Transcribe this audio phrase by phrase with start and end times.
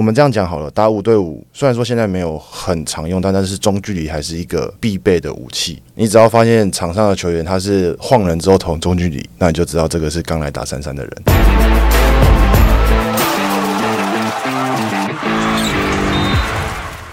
[0.00, 5.82] 我们这样讲好了，打五对五，虽然说现在没有很常用，但但是中距离还是一个必备的武器。
[5.94, 11.12] 你只要发现场上的球员他是晃人之后投中距离，那你就知道这个是刚来打三三的人。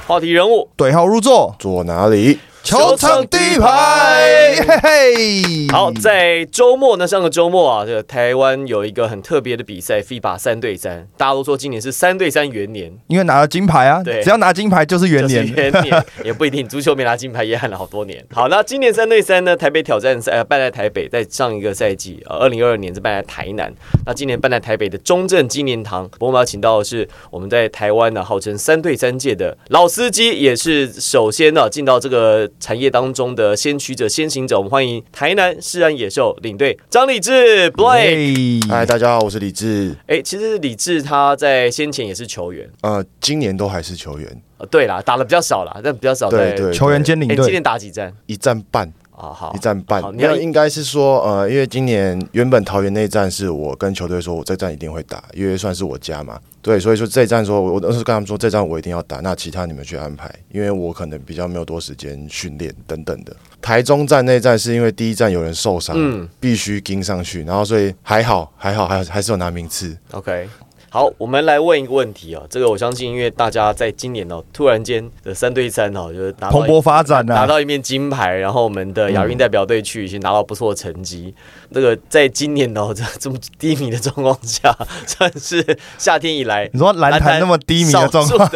[0.08, 2.40] 话题人物，对号入座，坐哪里？
[2.68, 5.68] 球场第一排，嘿嘿。
[5.72, 15.54] 好，在周末呢，上个周末啊，这个台湾有一个很特别的比赛，FIBA 三对三，大家都说今年是三对三元年，因为拿了金牌啊，对只要拿金牌就是元就是年。
[15.54, 18.22] 元 年也不一定，足球没拿金牌也喊了好多年。
[18.34, 23.74] 好，那今年三对三呢，台北挑战赛呃办在台北，在上一个赛季呃二零二二年是办在台南，
[24.06, 34.58] 那今年办在台北的中正纪念堂，我们要请到的是我们在台湾呢号称三对三界的老司机，也是首先呢进到这个产业当中的先驱者、先行者。
[34.58, 38.68] 我们欢迎台南世安野兽领队张李志 Blake。
[38.68, 39.96] 嗨，大家好，我是李志。
[40.08, 48.92] 哎，其实李志他在先前也是球员，呃，今年都还是球员，呃，对啦，打的比较少啦，但比较少在对对，球员兼领哎，今年，打几战一战半。
[49.18, 49.34] 啊？
[49.34, 63.34] 好一，战半，你要那应该是说，呃，因为今年原本桃园那一战是我跟球队说，我这战一定会打，因为算是我家嘛，对，所以说这一站说，我我当时跟他们说，这站我一定要打，那其他你们去安排，因为我可能比较没有多时间训练等等的。
[63.62, 66.28] 台中站那一战是因为第一站有人受伤，嗯。
[66.42, 70.50] 必须跟上去，然后所以还好还好还还是有拿名次，OK，
[70.90, 72.46] 好，我们来问一个问题哦。
[72.50, 77.36] 这个我相信，因为大家在今年哦，突然间的三对三哦，就是蓬勃发展啊。
[77.36, 81.36] 拿到一面金牌，然后我们的亚运代表队去已经拿到不错的成绩。
[81.74, 84.74] 这个在今年哦这 这么低迷的状况下，
[85.06, 88.50] 算是夏天以来你说蓝坛那么低迷的状况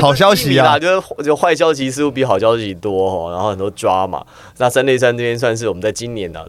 [0.00, 4.24] 好消息啊就是就坏消息似乎比好消息多哦，然后很多抓嘛。
[4.58, 6.40] 那三对三这边算是我们在今年呢、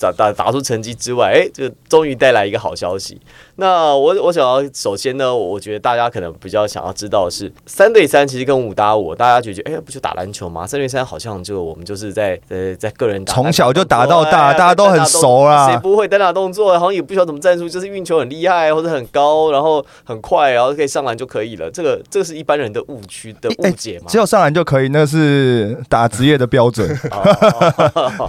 [0.00, 3.20] 打打打出成绩之外，哎，这个终于带来一个好消息。
[3.60, 10.66] 那我我想要首先呢，我觉得大家可能比较想要知道的是，三对三其实跟五打五，大家觉得哎不就打篮球吗？
[10.66, 16.72] 三对三好像就我们就是在呃在个人打从小就打到大大家都很熟啦谁不会单打动作？
[16.78, 21.70] 好像也不需要怎么战术，就是运球很厉害或者很高，然后很快，然后可以上篮就可以了。
[21.70, 24.06] 这个这个是一般人的误区的误解嘛？
[24.08, 26.88] 只有上篮就可以，那是打职业的标准。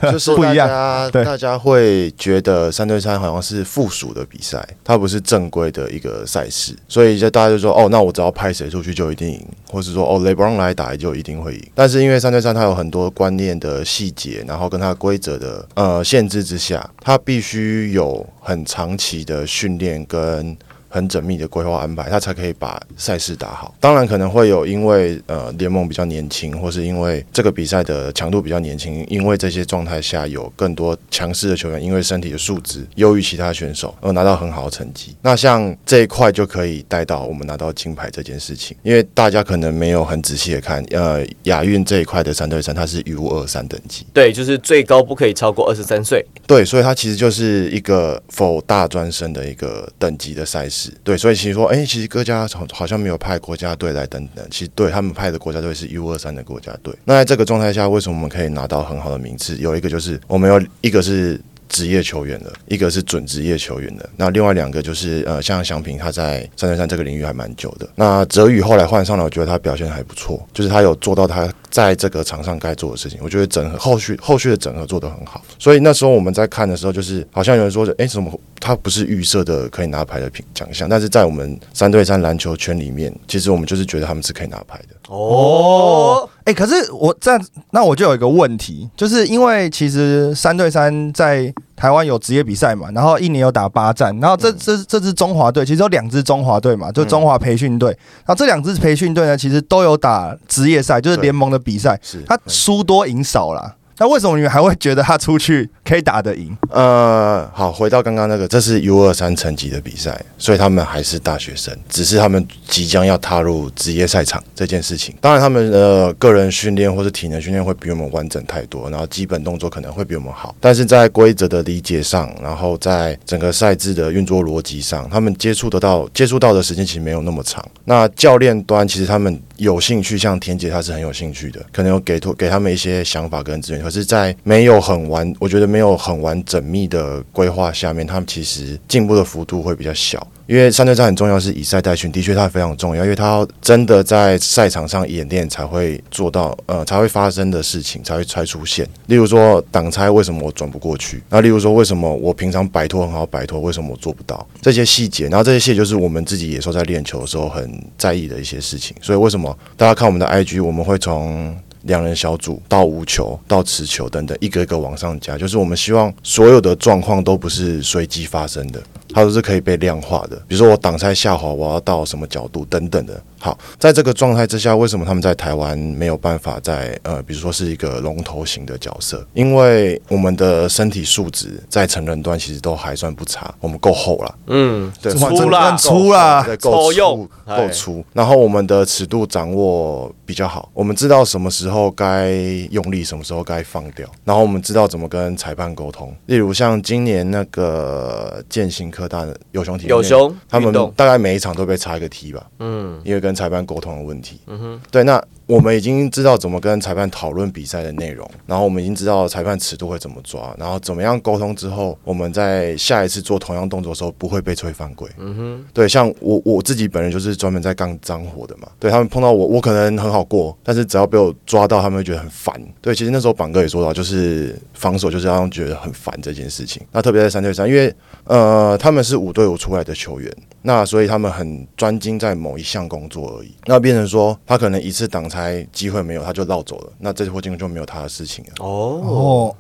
[0.12, 0.68] 就是不一样
[1.12, 11.64] 对大家会觉得三对三好像是附属的比赛，它不是正规的一个赛事，所以就大家就说哦，那我只要派谁出去就一定赢，或是说哦雷布朗来打就一定会赢。
[11.74, 20.58] 但是因为三对三它有很多观念的细节，然后跟它规则的呃限制之下，它必须有很长期的训练跟。
[20.92, 23.74] 很缜密的规划安排，他才可以把赛事打好。
[23.80, 35.16] 当然可能会有因为呃联盟比较年轻，或是因为这个比赛的强度比较年轻，因为这些状态下有更多强势的球员，因为身体的素质优于其他选手而拿到很好的成绩。
[35.22, 46.26] 那像这一块就可以带到我们拿到金牌这件事情，因为大家可能没有很仔细的看，呃，亚运这一块的三对三它是 U 二三等级，对，就是最高不可以超过二十三岁。
[46.46, 50.81] 对，所以它其实就是一个否大专生的一个等级的赛事。
[51.04, 56.94] 对，所以其实说，哎、其实各家好好像没有派国家队来等等，其实对他们派的国家队是 U 二三的国家队。
[57.06, 59.58] 那在这个状态下，为什么我们可以拿到很好的名次？
[59.58, 61.40] 有一个就是我们有一个是。
[61.72, 67.88] 职业球员的，一个是准职业球员的，那另外两个就是呃，像祥平他在三对三这个领域还蛮久的。
[67.96, 73.18] 那泽宇后来换上来，我觉得他表现还不错，就是他有做到他在这个场上该做的事情。
[73.24, 80.90] 我觉得整合后续后续的整合做得很好，所以那时候我们在看的时候，就是好像有人说，哎，怎么他不是预设的可以拿牌的品奖项？
[80.90, 84.96] 但是在我们三对三篮球圈里面，其实我们就是觉得他们是可以拿牌的。
[85.08, 97.90] 哦，哎、可是我这样，那我就有一个问题，就是因为其实三对三在台湾有职业比赛嘛，然后一年有打八战，然后这这这支中华队其实有两支中华队嘛，就中华培训队，
[98.26, 103.76] 然后这两支培训队呢，其实都有打职业赛，就是联盟的比赛，是他输多赢少啦。
[103.98, 106.56] 那为什么你们还会觉得他出去可以打得赢？
[106.70, 115.14] 呃，好，回到刚刚那个，这是 U 二三层级的比赛，所以他们还是大学生，只是他们即将要踏入职业赛场这件事情。
[115.20, 127.62] 当然，他们的个人训练或是体能训练会比我们完整太多，然后基本动作可能会比我们好，但是在规则的理解上，然后在整个赛制的运作逻辑上，他们接触得到接触到的时间其实没有那么长。
[127.84, 135.92] 那教练端其实他们有兴趣，像田姐她是很有兴趣的，可能有给托给他们一些想法跟资源，可是，在没有很完，我觉得没有。
[135.92, 140.26] 有很完整密的规划下面，他们其实进步的幅度会比较小。
[140.48, 148.88] 因为三对三很重要，是以赛代训，的确它非常重要，因为它要真的在赛场上演练才会做到，呃，才会发生的事情才会才出现。
[149.08, 151.22] 例如说挡拆为什么我转不过去？
[151.30, 154.48] 那例如说为什么我平常摆脱很好摆脱，为什么我做不到？
[154.62, 158.96] 这些细节，然后这些细节就是我们自己也说在练球的时候很在意的一些事情。
[159.02, 168.82] 所以为什么大家看我们的 IG，我们会从两人小组到无球到持球等等，一个一个往上加，就是我们希望所有的状况都不是随机发生的，
[169.14, 170.36] 它都是可以被量化的。
[170.48, 173.22] 比如说我挡拆下滑，我要到什么角度等等的。
[173.42, 179.26] 好，在这个状态之下，为什么他们在台湾没有办法在呃，比如说是一个龙头型的角色？
[179.34, 188.06] 因为我们的身体素质在成人端其实都还算不差，我们够厚了，嗯，对，哇粗啦真的粗啦对，够抽用够粗。
[188.14, 192.30] 然后我们的尺度掌握比较好，我们知道什么时候该
[192.70, 194.08] 用力，什么时候该放掉。
[194.24, 196.16] 然后我们知道怎么跟裁判沟通。
[196.28, 204.40] 例如像今年那个践行科大的有熊体育有熊他们大概每一场都被插一个 T 吧，嗯因为跟裁判沟通的问题。
[204.48, 215.10] 嗯哼，对，那我们已经知道怎么跟裁判讨论比赛的内容，然后我们已经知道裁判尺度会怎么抓，然后怎么样沟通之后，我们在下一次做同样动作的时候不会被吹犯规。
[215.18, 218.68] 嗯哼，对，像我我自己本人就是专门在干脏活的嘛。
[218.80, 222.56] 对他们碰到我，我可能很好过，但是只要被我抓到，他们会觉得很烦。
[222.80, 226.82] 对，其实那时候榜哥也说到，就是防守就是要让觉得很烦这件事情。
[226.92, 227.94] 那特别在三对三，因为
[228.24, 233.54] 呃他们是五对五出来的球员，那所以他们很专精在某一项工作而已。
[233.66, 238.66] 那变成说他可能一次挡拆机会没有，他就绕走了，那这波进攻就没有他的事情了。
[238.66, 239.56] 哦，哦，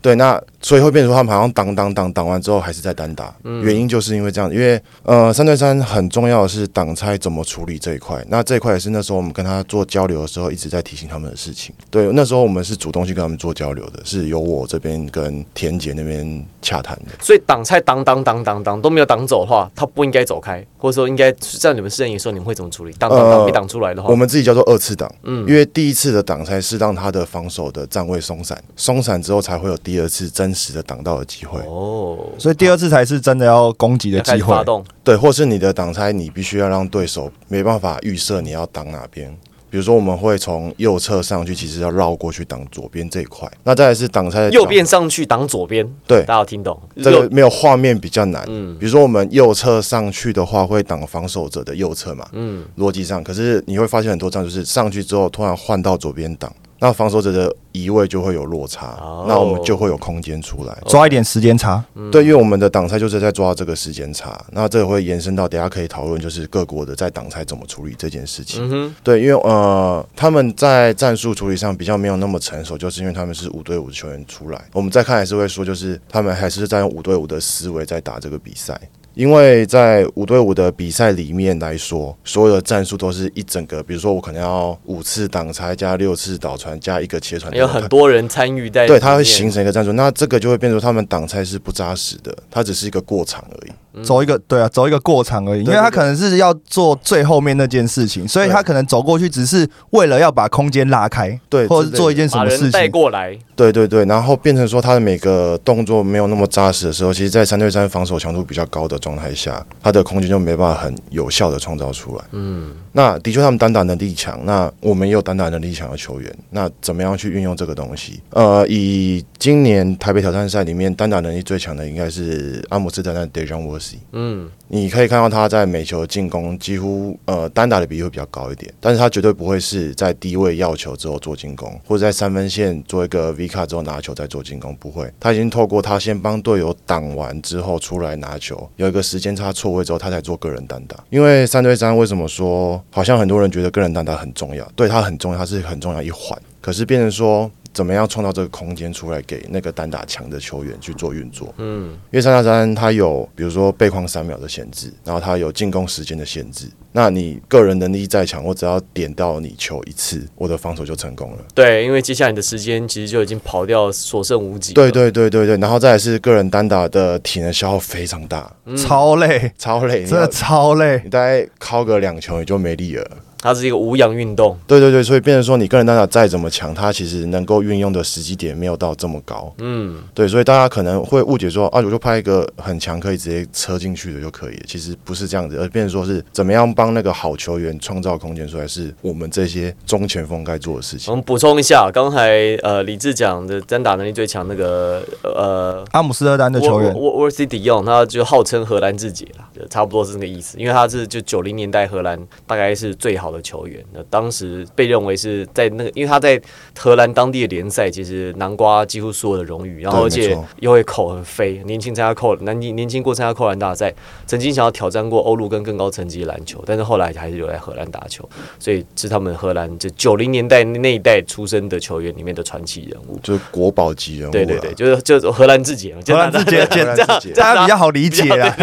[0.00, 11.74] 对，那所以会变成说他们好像挡挡挡挡完之后还是在单打，原因就是因为这样，因为呃三对三很重要的是挡拆怎么处理这一块，那这一块也是那时候我们跟他做交流的时候一直在提醒他们的事情。
[11.90, 17.12] 对，那时候我们是主动去跟他们做交流的，是由我这边跟田姐那边洽谈的。
[17.20, 22.92] 所以挡拆挡挡挡挡挡都没有挡走的话，他不应该走开，或者说应该在你们试验营的时候，你们会怎么处理？
[22.98, 31.58] 挡挡挡呃没挡出来的话，我们自己叫做二次挡，嗯因为第一次的挡才是让他的防守的站位松散，松散之后才会有第二次真实的挡到的机会。
[31.60, 34.62] 哦，所以第二次才是真的要攻击的机会发。
[34.62, 39.34] 动，对，或是你的挡拆，你必须要让对手没办法预设你要挡哪边。
[39.74, 43.50] 比如说，我们会从右侧上去，其实要绕过去挡左边这一块。
[43.64, 46.80] 那再来是挡在右边上去挡左边，对大家有听懂？
[47.02, 48.44] 这个没有画面比较难。
[48.46, 53.24] 嗯比如说我们右侧上去的话，会挡防守者的右侧嘛，嗯，逻辑上。
[53.24, 56.54] 可是你会发现很多这样，就是上去之后突然换到左边挡，
[56.84, 60.78] 那防守者的移位就会有落差，哦那我们就会有空间出来。
[60.84, 61.82] 抓一点时间差，
[62.12, 68.68] 对，因为我们的挡拆就是在抓这个时间差，那这个会延伸到等一下可以讨论，就是各国的在挡拆怎么处理这件事情。
[68.70, 74.62] 嗯，对，因为呃，他们在战术处理上比较没有那么成熟，就是因为他们是五对五的球员出来。
[74.74, 78.78] 我们再看还是会说，就是他们还是在用五对五的思维在打这个比赛。
[79.14, 89.54] 因为在五对五的比赛里面来说，所有的战术都是一整个，比如说我可能要五次挡拆加六次导传加一个切传，有很多人参与在，对，它会形。
[89.54, 89.92] 成一个战术。
[89.92, 93.72] 那这个就会变成他们挡拆是不扎实的，它只是一个过场而已。
[94.02, 102.88] 走一个对啊，走一个过场而已，因为他可能是要做最后面那件事情，所以他可能走过去只是为了要把空间拉开，对，或者是做一件什么事情带。
[102.88, 112.24] 过来，对对对，然后变成说他的每个动作没有那么扎实的时候，其实，在三对三防守强度比较高的状态下，他的空间就没办法很有效的创造出来。
[112.32, 118.22] 嗯，那的确他们单打能力强，那我们也有单打能力强的球员，那怎么样去运用这个东西？
[118.30, 135.12] 呃，以今年台北挑战赛里面单打能力最强的应该是阿姆斯特丹的 Dejan w o r s y 嗯，你可以看到他在每球进攻几乎呃单打的比例会比较高一点，但是他绝对不会是在低位要球之后做进攻，或者在三分线做一个 V 卡之后拿球再做进攻，不会。
[135.20, 140.96] 他已经透过他先帮队友挡完之后出来拿球，有一个时间差错位之后，他才做个人单打。
[141.10, 144.66] 因为三对三为什么说好像很多人觉得个人单打很重要？
[144.74, 146.40] 对他很重要，他是很重要一环。
[146.62, 147.50] 可是变成说。
[147.74, 151.52] 怎么样创造这个空间出来给那个单打强的球员去做运作？
[151.58, 156.68] 嗯，因为三打三它有比如说背框三秒的限制，然后它有进攻时间的限制。
[156.92, 161.38] 那你个人能力再强，我只要点到你球一次，我的防守就成功了。
[161.52, 164.72] 对，因为接下来你的时间其实就已经跑掉所剩无几。
[164.72, 171.00] 对，对对对对，然后再来是个人单打的体能消耗非常大，超累，超累，真的超累。
[171.02, 173.10] 你大概敲个两球你就没力了。
[173.44, 174.58] 它是一个无氧运动。
[174.66, 179.52] 对对对，所以变成说你个人单打再怎么强，它其实能够运用的时机点没有到这么高。
[179.58, 191.10] 嗯，对，所以大家可能会误解说啊，我就拍一个很强可以直接车进去的就可以了，其实不是这样子，而变成说是怎么样帮帮那个好球员创造空间出来，是我们这些中前锋该做的事情。
[191.10, 200.58] 我们补充一下，刚才呃李志讲的单打能力最强那个呃阿姆斯特丹的球员沃沃沃西迪用，他就号称荷兰自己啦，就差不多是那个意思。
[200.58, 206.40] 因为他是就九零年代荷兰大概是最好的球员，那当时被认为是在那个，因为他在
[206.78, 213.92] 荷兰当地的联赛其实南瓜几乎所有的荣誉，然后而且又会扣很飞，年轻参加扣年轻年轻过参加扣篮大赛，
[214.26, 223.18] 曾经想要挑战过欧陆跟更高层级的篮球，但是后来还是留在荷兰打球，所以是他们荷兰就九零年代那一代出生的球员里面的传奇人物。
[223.22, 224.32] 就是国宝级人物、啊。
[224.32, 228.56] 对对对，就是就是荷兰自己嘛，荷兰自己这样这样大家比较好理解啊。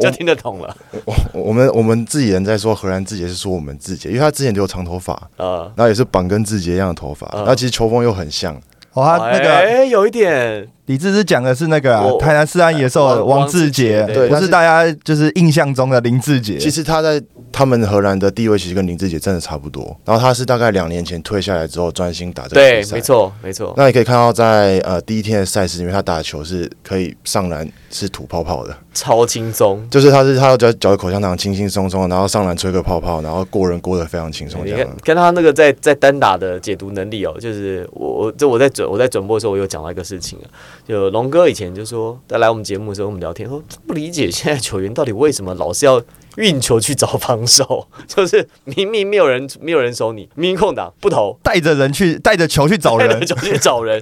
[0.00, 0.76] 就听得懂了。
[1.04, 8.60] 我我们我们自己人在说荷兰自己，是说我们志杰，因为他之前留长头发，呃，然后也是绑跟志杰一样的头发，嗯然后其实球风又很像。
[8.94, 16.58] 哇，那个哎，有一点李志之讲的是那个台南四安野兽的王王志杰对不是大家就是印象中的林志杰。
[16.58, 19.96] 其实他在他们荷兰的地位其实跟林志杰真的差不多。
[20.04, 22.96] 然后他是大概两年前退下来之后，专心打这个对比，赛。
[22.96, 23.00] 没。
[23.06, 23.72] 错没错。
[23.76, 29.84] 那你可以看到在，呃第一天的赛事里面，他打球是可以上篮是吐泡泡的，超轻松。
[29.88, 34.86] 就是他是他要嚼嚼一口香糖，轻轻松松，然后上篮吹个泡泡，然后过人过得非常轻松你看。
[35.02, 40.46] 跟他那个在在单打的解读能力哦，就是我我这我在转我在转播的时候，我有讲到一个事情啊，
[40.86, 46.00] 就龙哥以前就说，在来我们节目的时候，我们聊天说不理解现在球员到底为什么老是要
[46.36, 54.00] 运球去找防守， 就是明明没有人没有人守你，明明空档不投，带着人去，带着球去找人带着，球去找人。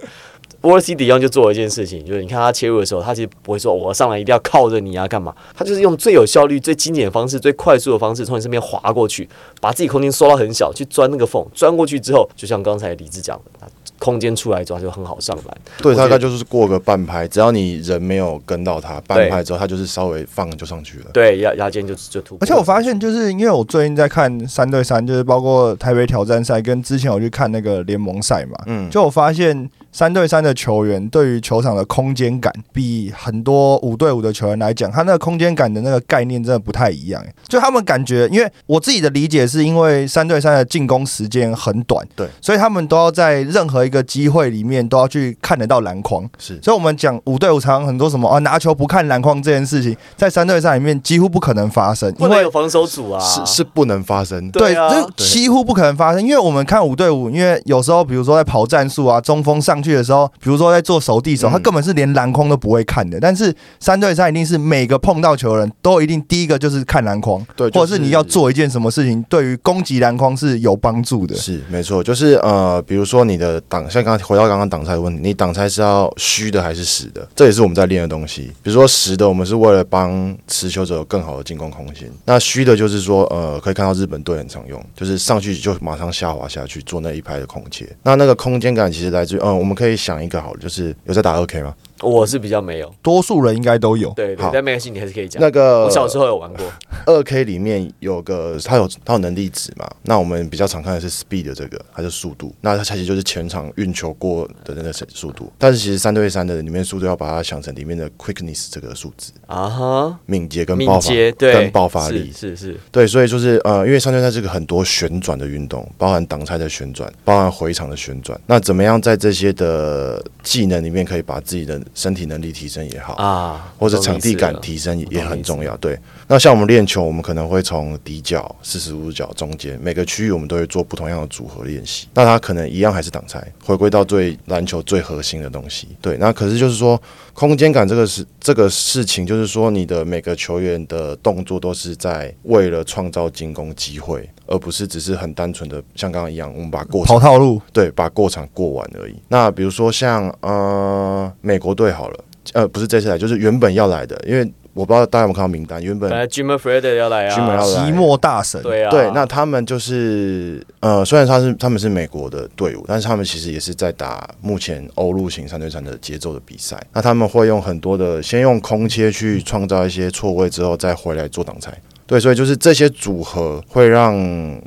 [0.61, 5.35] 沃尔西迪昂就做了一件事情，就是你看他切入的时候，他其实不会说我上来一定要靠着你啊，干嘛？
[5.55, 9.29] 他就是用最有效率、最精简的方式、最快速的方式从你身边滑过去，
[9.61, 11.47] 把自己空间缩到很小，去钻那个缝。
[11.55, 13.67] 钻过去之后，就像刚才李志讲的，他
[14.05, 15.57] 空间出来之后他就很好上篮。
[15.79, 21.07] 对，大概就是过个半拍，只要你人没有跟到他，半拍之后他就是稍微放就上去了。
[21.15, 22.39] 对，压压肩就就突破。
[22.43, 37.23] 而且我发现，就是因为我最近在看三对三，就是包括台北挑战赛，跟之前我去看那个联盟赛嘛，嗯，就我发现三对三的球员对于球场的空间感，比很多五对五的球员来讲，他那个空间感的那个概念真的不太一样。
[37.23, 46.29] 欸就他们感觉，因为我自己的理解是因为三对三的进攻时间很短，对，所以他们都要在任何一个机会里面都要去看得到篮筐。
[46.39, 54.51] 是所以，我们讲五对五常常很多什么啊，拿球不看篮筐这件事情，在三对三里面几乎不可能发生，因为有防守组啊，是是不能发生。
[54.51, 63.21] 对啊这几乎不可能发生，因为我们看五对五，因为有时候比如说在跑战术啊，中锋上去的时候，比如说在做手递手，嗯他根本是连篮筐都不会看的。
[63.21, 71.37] 但是三对三一定是每个碰到球的人都一定第一个就是看篮筐，对，或者是你要做一件什么事情，对于攻击篮筐是有帮助的。
[71.37, 77.29] 是没错，就是呃，比如说你的挡，像刚刚回到刚刚挡拆的问题，你挡拆是要虚的还是实的？
[77.37, 78.53] 这也是我们在练的东西。
[78.63, 87.87] 比如说实的，我们是为了帮持球者有更好的进攻空间；那虚的，就是说呃，可以看到日本队很常用，就是上去就马上下滑下去做那一拍的空切。
[88.03, 91.75] 那那个空间感其实来自于，嗯、我们可以想一个好，就是有在打二 K 吗？
[92.01, 92.93] 我是比较没有。
[93.03, 94.11] 多数人应该都有。
[94.15, 95.41] 对对，好但没关系，你还是可以讲。
[95.41, 96.67] 那个我小时候有玩过，
[97.07, 105.51] 二 K 里面有个它有它有能力值嘛，那我们比较常看的是 speed 的这个，它是速度，那它其实就是全场运球过的那个速度。
[105.59, 112.31] 但是其实三对三的里面速度要把它想成里面的 quickness 这个数字，啊哈，敏捷跟敏爆发捷对跟爆发力。
[112.33, 118.39] 是是是，对，所以就是呃，因为三对三是个很多旋转的运动，包含挡拆的旋转，包含回场的旋转。
[118.47, 125.77] 那怎么样在这些的技能里面可以把自己的身体能力提升也好，啊，或者场地感提升也很重要。
[125.79, 132.07] 对，那像我们练球，我们可能会从底角、四十五角、中间每个区域，我们都会做不同样的组合练习。
[132.15, 135.89] 那它可能一样还是挡拆，回归到最篮球最核心的东西。
[136.01, 137.01] 对，那可是就是说，
[137.33, 149.15] 空间感这个是这个事情，就是说你的每个球员的动作都是在为了创造进攻机会，而不是只是很单纯的像刚刚一样，我们把过程跑套路，对，把过场过完而已。
[149.29, 166.77] 那比如说像呃美国队好了，呃不是这次来，就是原本要来的，因为我不知道大家有没有看到名单，原本本来 Jim Fred 要来啊 Jimmer 要来寂寞大神，对啊，对，那他们就是呃，虽然他是他们是美国的队伍，但是他们其实也是在打目前欧陆型三对三的节奏的比赛。
[166.93, 171.73] 那他们会用很多的，先用空切去创造一些错位，之后再回来做挡拆。
[172.07, 174.15] 对，所以就是这些组合会让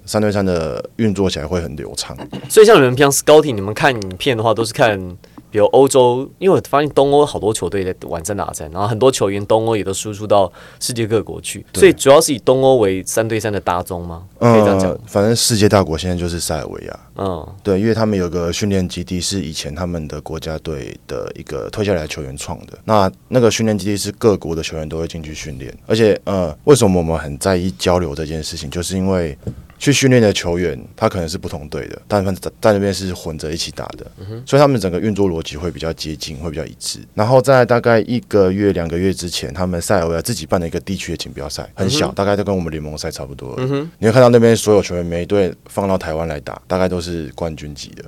[0.06, 2.18] 三对三的运作起来会很流畅。
[2.50, 5.00] 所以像你们平常 scouting，你们看影片的话，都是看
[5.50, 14.24] 比如欧洲，因为我发现东欧好多球队在玩三打三，然后很多球员东欧也都输出到世界各国去，所以主要是以东欧为三对三的大宗吗？
[14.40, 22.78] 可以这样讲呃，，反正世界大国现在就是塞尔维亚，嗯对，因为他们有个训练基地是以前他们的国家队的一个退下来的球员创的。
[22.86, 29.38] 那那个训练基地是各国的球员都会进去训练，而且呃，为什么我们很在意交流这件事情，就是因为。
[29.80, 34.06] 去训练的球员，他可能是不同队的，但他们在在那边是混着一起打的，
[34.46, 37.00] 所以他们整个运作逻辑会比较接近，会比较一致。
[37.14, 43.56] 然后在大概一个月、两个月之前，他们塞尔维亚自己办了一个地区的锦标赛，很小，大概都跟我们联盟赛差不多。
[44.00, 48.04] 你会看到那边所有球员每一队放到台湾来打，大概都是冠军级的。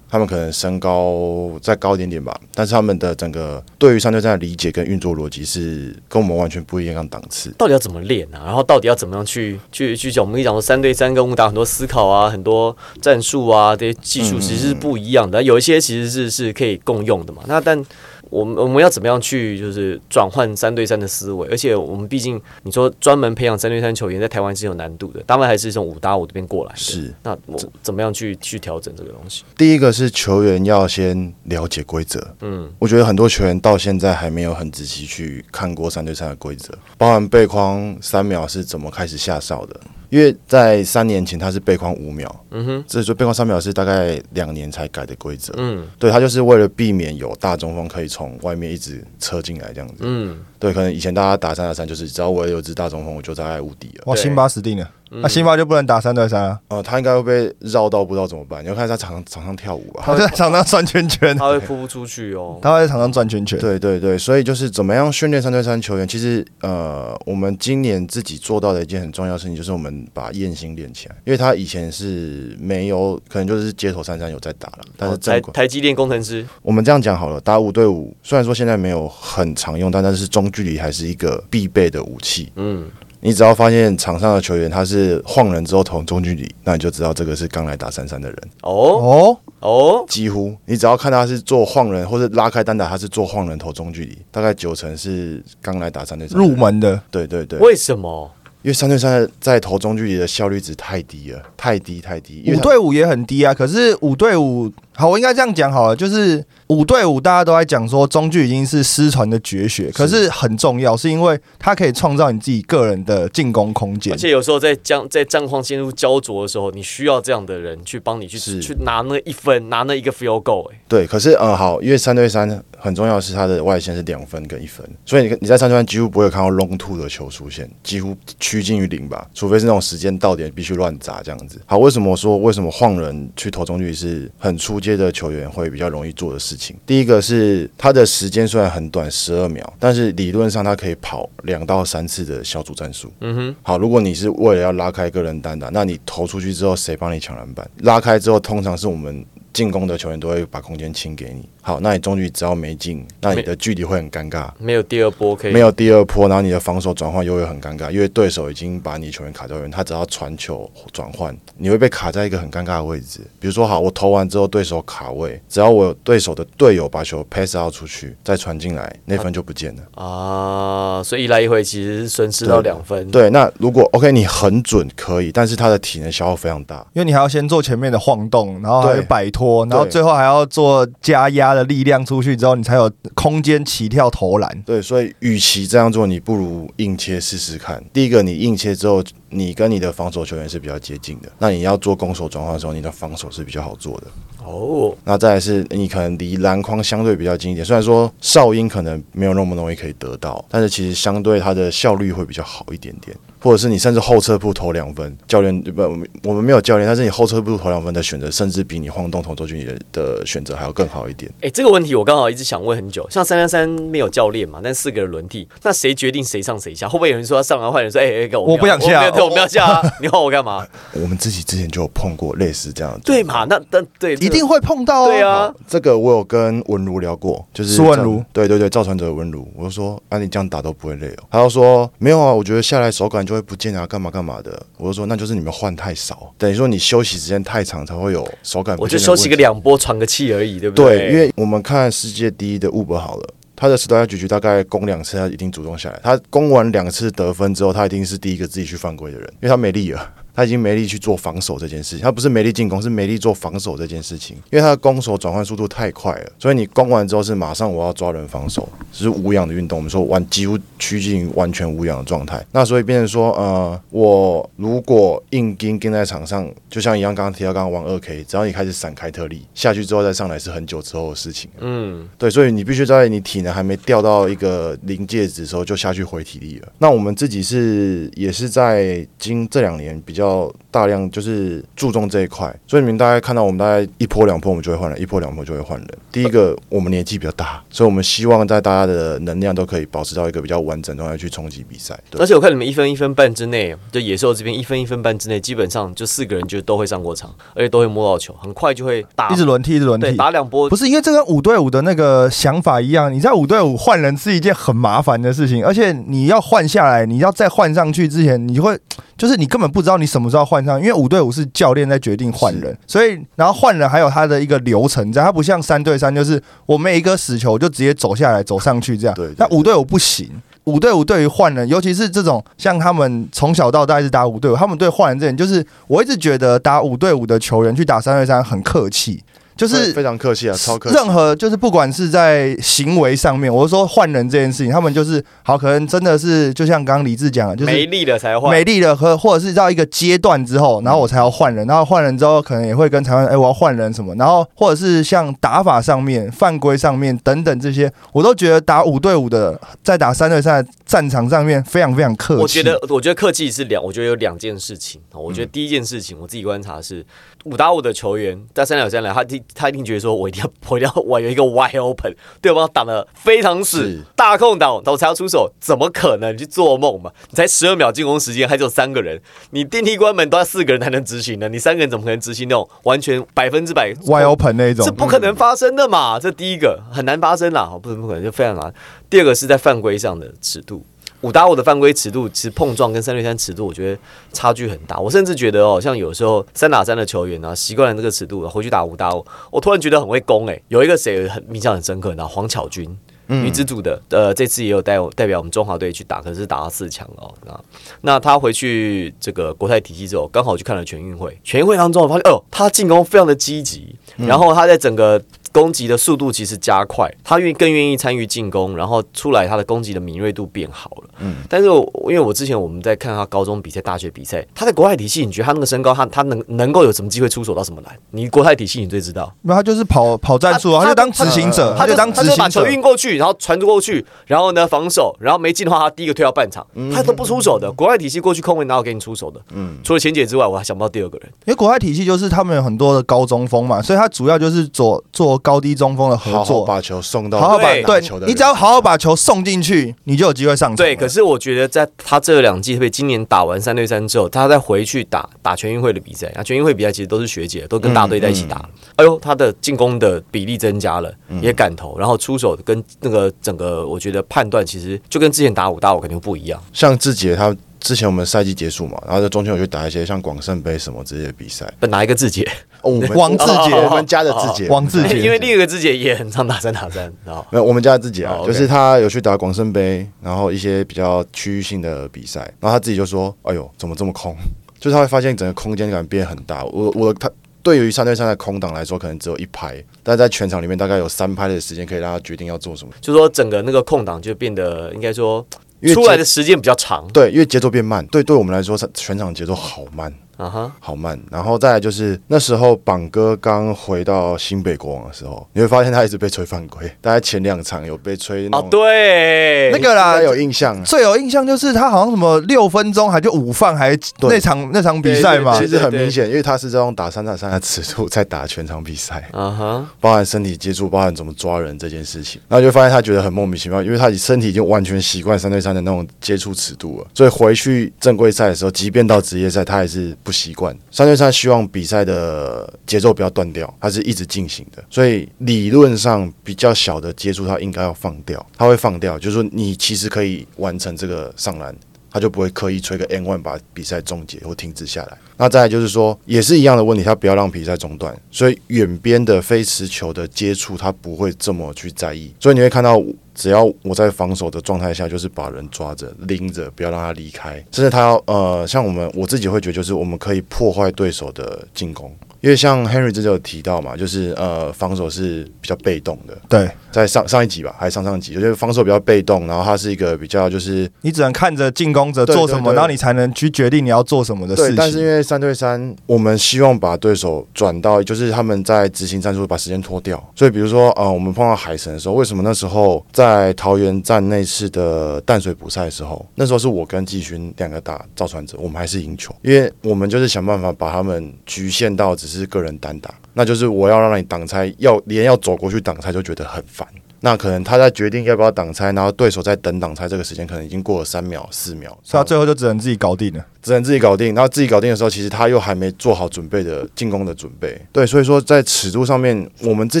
[0.08, 7.50] 他们可能身高再高一点点吧，但是他们的整个对于三对三的理解跟运作逻辑是跟我们完全不一样的档次。
[7.58, 8.44] 到底要怎么练啊？
[8.44, 10.24] 然后到底要怎么样去去去讲？
[10.24, 17.42] 我们跟你讲说三对三跟武打很多思考啊，很多战术啊，这些技术其实是不一样的，有一些其实是是可以共用的嘛。
[17.46, 17.84] 那但
[18.30, 21.48] 我们我们要怎么样去就是转换三对三的思维？
[21.48, 26.78] 而且我们毕竟你说专门培养三对三球员，在台湾是有难度的，当然还是从五打五这边过来的。
[26.78, 29.44] 是，那我怎么样去去调整这个东西？
[29.56, 32.22] 第一个是球员要先了解规则。
[32.40, 39.78] 嗯，我觉得很多球员到现在还没有很仔细去看过三对三的规则，包含背框三秒是怎么开始下哨的。
[40.10, 45.52] 因为在三年前他是背框五秒，嗯哼，所以说背框三秒是大概两年才改的规则。
[45.58, 49.98] 嗯对他就是为了避免有大中锋可以从外面一直车进来这样子。
[50.00, 54.02] 嗯，对，可能以前大家打三打三就是只要我有只大中锋，我就大概无敌了。
[54.06, 58.62] 哇，对辛巴死定了，嗯那辛巴就不能打三对三啊，呃，他应该会被绕到不知道怎么办。
[58.62, 60.02] 你要看他在场场上跳舞吧。
[60.04, 62.58] 他在场上转圈圈，他会扑不出去哦。
[62.62, 63.58] 他会在场上转圈圈。
[63.58, 66.06] 对对对，所以就是怎么样训练三对三球员。
[66.06, 71.16] 其实呃，我们今年自己做到的一件很重要的事情，就是我们把燕心练起来。
[71.24, 82.52] 因为他以前是没有，可能就是街头三三有在打了，但是哦台正规台积电工程师，我们这样讲好了，打五对五，虽然说现在没有很常用，但但是中距离还是一个必备的武器。
[82.56, 82.86] 嗯，
[83.20, 88.38] 你只要发现场上的球员他是晃人之后投中距离，那你就知道这个是刚来打三三的人。
[88.62, 96.54] 哦哦，哦，几乎你只要看他是做晃人或者拉开单打，他是做晃人投中距离，大概九成是刚来打三对三入。
[96.54, 98.30] 门的，对对对，为什么？
[98.62, 102.42] 因为三对三在投中距离的效率值太低了，太低太低。
[102.52, 103.54] 五对五也很低啊。
[103.54, 114.16] 可是五对五，好，我应该这样讲好了，就是五对五，大家都在讲说中距已经是失传的绝学，可是很重要，是因为它可以创造你自己个人的进攻空间而。
[114.16, 131.60] 且有时候在将在战况陷入焦灼的时候，你需要这样的人去帮你去是去拿那一分，拿那一个 field goal、哎，对，可是呃好，因为三对三很重要的是它的外线是两分跟一分，所以你你在三对三几乎不会看到 long two 的球出现，几乎趋近于零吧，除非是那种时间到点必须乱砸这样子。
[131.66, 136.74] 好，为什么说为什么晃人去投中距是很出阶的球员会比较容易做的事情？
[136.86, 143.12] 第一个是他的时间虽然很短，十二秒，但是理论上他可以跑两到三次的小组战术。
[143.20, 147.68] 嗯哼，好，如果你是为了要拉开个人单打，那你投出去之后，谁帮你抢篮板？
[147.80, 151.48] 拉开之后，通常是我们进攻的球员都会把空间清给你。
[151.60, 163.20] 好，那你中距只要没进，那你的距离会很尴尬，没有第二波可以，没有第二波，然后你的防守转换又会很尴尬，因为对手已经把你球员卡在外面，他只要传球转换，你会被卡在一个很尴尬的位置。
[163.38, 170.02] 比如说，好，我投完之后，对手卡位，只要我有对手的队友把球 pass out 出去，再传进来，那分就不见了。
[170.02, 173.10] 啊，所以一来一回其实是损失到两分。
[173.10, 176.76] 对，那如果 OK 你很准可以，但是他的体能消耗非常大。
[176.94, 179.37] 因为你还要先做前面的晃动，然后还有对摆脱，
[179.70, 184.62] 然后最后还要做加压的力量出去之后，你才有空间起跳投篮。
[184.66, 187.82] 对，所以与其这样做，你不如硬切试试看。
[187.92, 191.28] 第一个，你硬切之后，你跟你的防守球员是比较接近的。
[191.38, 194.06] 那你要做攻守转换的时候，你的防守是比较好做的。
[194.48, 203.16] 哦，那再来是你可能离篮筐相对比较近一点，虽然说哨音可能没有那么容易可以得到，但是其实相对它的效率会比较好一点点。
[203.40, 211.30] 或者是你甚至后撤步投两分，教练不，我们我们没有教练，但是你后撤步投两分的选择，甚至比你晃动投中距离的的选择还要更好一点。
[211.40, 213.08] 哎、这个问题我刚好一直想问很久。
[213.08, 216.88] 像三三三没有教练嘛，但四个人轮替，那谁决定谁上谁下？
[216.88, 220.66] 会不会有人说他上，然后换人说，哎、哎、我我不想下我们要下啊， 你换我干嘛？
[220.94, 223.46] 我们自己之前就有碰过类似这样的，对嘛？
[223.48, 225.06] 那但对，一定会碰到、哦。
[225.06, 231.24] 对啊，这个我有跟文如聊过，就是苏文如赵，对对对，赵传哲的文如，我就说，啊，你这样打都不会累哦。
[231.30, 234.62] 他就说，没有啊，我觉得下来手感就会不见啊，干嘛干嘛的。
[234.76, 238.88] 我就说，那就是你们换太少，等于说你休息时间太长才会有手感不我。
[238.88, 241.12] 就休息个两波，喘个气而已，对不对，对？
[241.12, 243.28] 因为我们看世界第一的 Uber 好了。
[243.60, 245.98] 他的十多下局局大概攻两次，他一定主动下来。
[246.00, 250.12] 他攻完两次得分之后，他一定是第一个自己去犯规的人，因为他没力了。
[250.38, 276.68] 他已经没力去做防守这件事情，他不是没力进攻，是没力做防守这件事情，因为他的攻守转换速度太快了，所以你攻完之后是马上我要抓人防守，是无氧的运动，我们说完几乎趋近于完全无氧的状态，那所以变成说，呃，我如果硬盯盯在场上，就像一样刚刚提到刚刚玩二 K，只要你开始闪开特例下去之后再上来是很久之后的事情，嗯，对，所以你必须在你体能还没掉到一个临界值的时候就下去回体力了。
[276.78, 280.27] 那我们自己是也是在今这两年比较
[280.70, 285.88] 大量就是注重这一块，所以你们大概看到我们大概一波两波我们就会换人，一波两波就会换人。
[286.10, 291.98] 第一个我们年纪比较大，所以我们希望在大家的能量都可以保持到一个比较完整状态去冲击比赛。
[292.10, 300.16] 对而且我看你们一分一分半之内，就野兽这边一分一分半之内，基本上就四个人就都会上过场，而且都会摸到球，很快就会打一直轮踢，一直轮对替。
[300.16, 300.78] 打两波不。
[300.78, 308.78] 是因为这跟五对五的那个想法一样，你在五对五换人是一件很麻烦的事情，而且你要换下来，你要再换上去之前，你会
[309.18, 320.30] 就是你根本不知道你什么时候换上，因为五对五是教练在决定换人，所以然后换人还有他的一个流程在，他不像三对三，就是我每一个死球就直接走下来走上去这样对对，但五对五不行。
[320.64, 329.24] 五对五对于换人，尤其是这种像他们从小到大一直打五对五，他们对换人这点，就是我一直觉得打五对五的球员去打三对三很客气，
[329.58, 330.94] 就是非常客气啊，超客气。
[330.94, 352.42] 任何就是不管是在行为上面，我是说换人这件事情，他们就是好，可能真的是就像刚刚李志讲的，就是没力了才换，美丽的和或者是到一个阶段之后，然后我才要换人，然后换人之后可能也会跟裁判哎、我要换人什么，然后或者是像打法上面、犯规上面等等这些，我都觉得打五对五的在打三对三的战场上面非常非常客气。
[352.42, 355.00] 我觉得，我觉得客气是两，我觉得有两件事情。
[355.12, 357.04] 我觉得第一件事情，我自己观察是
[357.44, 366.34] 五打五的球员在三打三来，他一他一定觉得说，我一定要 我一定要我有一个 wide open，对方挡的非常死，大空档，我才要出手，怎么可能？
[366.34, 367.10] 你去做梦嘛？
[367.30, 376.18] 你才十二秒进攻时间，还只有三个人，你电梯关门都要四个人才能执行呢，你三个人怎么可能执行那种完全百分之百 wide open 那一种这，不可能发生的嘛！
[376.20, 378.72] 这第一个很难发生啦，不不可能，就非常难。
[379.10, 380.84] 第二个是在犯规上的尺度，
[381.22, 384.00] 五打五的犯规尺度，其实碰撞跟三对三尺度，我觉得
[384.32, 384.98] 差距很大。
[384.98, 392.96] 我甚至觉得哦，像有时候三打三的球员啊，习惯了这个尺度，回去打五打五，我突然觉得很会攻诶、有一个谁很印象很深刻，然后黄巧君。
[393.30, 397.30] 女子组的，呃，这次也有带我代表我们中华队去打，可是打到四强哦。
[397.44, 397.60] 那
[398.00, 401.38] 那他回去这个国泰体系之后，刚好去看了全运会。
[401.44, 411.08] 全运会当中，我发现，哦，他进攻非常的积极，然后他在整个攻击的速度其实加快，他愿更愿意参与进攻，然后出来他的攻击的敏锐度变好了。
[411.20, 417.96] 嗯，但是我因为我之前我们在看他高中比赛、大学比赛，他在国外体系，你觉得他那个身高，他他能能够有什么机会出手到什么来？
[418.10, 419.32] 你国泰体系你最知道。
[419.42, 422.70] 那他就是跑跑战术啊，他就当执行者，他就当他就把球执行者。
[422.70, 427.70] 运过去，然后传过去，然后呢防守，然后没进的话，他第一个推到半场，他都不出手的。
[427.72, 429.40] 国外体系过去空位哪有给你出手的？
[429.52, 431.28] 嗯，除了钱姐之外，我还想不到第二个人。
[431.46, 440.76] 因为国外体系就是他们有很多的高中锋嘛，所以他主要就是做做高低中锋的合好好作，把球送到好好把对球的你只要好好把球送进去，你就有机会上场。
[440.76, 448.68] 对，可是我觉得在他这两季，特别今年打完三对三之后，他再回去打打全运会的比赛，啊，全运会比赛其实都是学姐，都跟大队在一起打。
[448.96, 456.62] 哎呦，他的进攻的比例增加了，也敢投，然后出手跟那个整个，我觉得判断其实就跟之前打五打五肯定不一样。
[456.72, 461.72] 像志杰他之前我们赛季结束嘛，然后在中间我去打一些像广胜杯什么之类的比赛。
[461.78, 462.46] 本哪一个志杰？
[462.82, 474.36] 哦，我们王志杰我们家的志杰，王志杰因为另一个志杰也很常打三打三，然 后没有，我们家的自己啊哦就是他有去打广胜杯，然后一些比较区域性的比赛，然后他自己就说：“哎呦，怎么这么空？”
[474.78, 476.64] 就是他会发现整个空间感变很大。
[476.66, 477.28] 我我他
[477.64, 482.92] 对于三对三的空档来说，可能只有一拍，但在全场里面大概有三拍的时间可以让他决定要做什么。
[483.00, 485.44] 就说整个那个空档就变得应该说
[485.80, 490.12] 因为出来的时间比较长对，因为节奏变慢，对，对我们来说，全场节奏好慢。
[490.38, 490.72] 啊哈。
[490.80, 500.82] 好慢，然后再来就是那时候榜哥刚回到新北国王的时候，你会发现他一直被吹犯规，大概前两场有被吹哦，，对，那个啦有印象。
[500.84, 505.58] 最有印象就是他好像什么六分钟还就五犯还那场那场比赛嘛。
[505.58, 520.76] 其，实很明显，因为他是这种打三打三的尺度在打全场比赛， 啊哈，包含身体接触，包含怎么抓人这件事情，然后就发现他觉得很莫名其妙，因为他身体已经完全习惯三对三的那种接触尺度了，所以回去正规赛的时候，即便到职业赛，他还是不习惯。
[520.90, 531.74] 三对三希望比赛的节奏不要断掉，它是一直进行的，所以理论上比较小的接触，它应该要放掉，它会放掉，就是说你其实可以完成这个上篮。
[532.10, 535.18] 他就不会刻意吹个 N one 把比赛终结或停止下来。
[535.36, 542.32] 那再来就是说，也是一样的问题，他不要让比赛中断，所以远边的非持球的接触，他不会这么去在意。
[542.40, 543.00] 所以你会看到，
[543.34, 552.12] 只要我在防守的状态下，就是把人抓着拎着，不要让他离开，甚至他要呃，像我们我自己会觉得，就是我们可以破坏对手的进攻。
[552.40, 556.68] 因为像 Henry 这就有提到嘛，就是呃防守是比较被动的，对。
[556.90, 564.76] 在上上一集吧，还是上上集，就是防守比较被动，然后他是一个比较就是你只能看着进攻者做什么，然后你才能去决定你要做什么的事对，情。
[564.76, 586.86] 但是因为三对三，我们希望把对手转到就是他们在执行战术把时间拖掉，所以比如说呃我们碰到海神的时候，为什么那时候在桃园站那次的淡水补赛的时候，那时候是我跟季勋两个打造船者，我们还是赢球，因为我们就是想办法把他们局限到只只是个人单打，那就是我要让你挡拆，要连要走过去挡拆就觉得很烦。
[587.20, 593.44] 那可能他在决定要不要挡拆，然后对手在等挡拆这个时间，可能已经过了三秒、四秒，所以他最后就只能自己搞定了。
[593.60, 594.34] 只能自己搞定。
[594.34, 597.78] 然后自己搞定的时候，其实他又还没做好准备的进攻的准备。
[597.92, 600.00] 对，所以说在尺度上面，我们自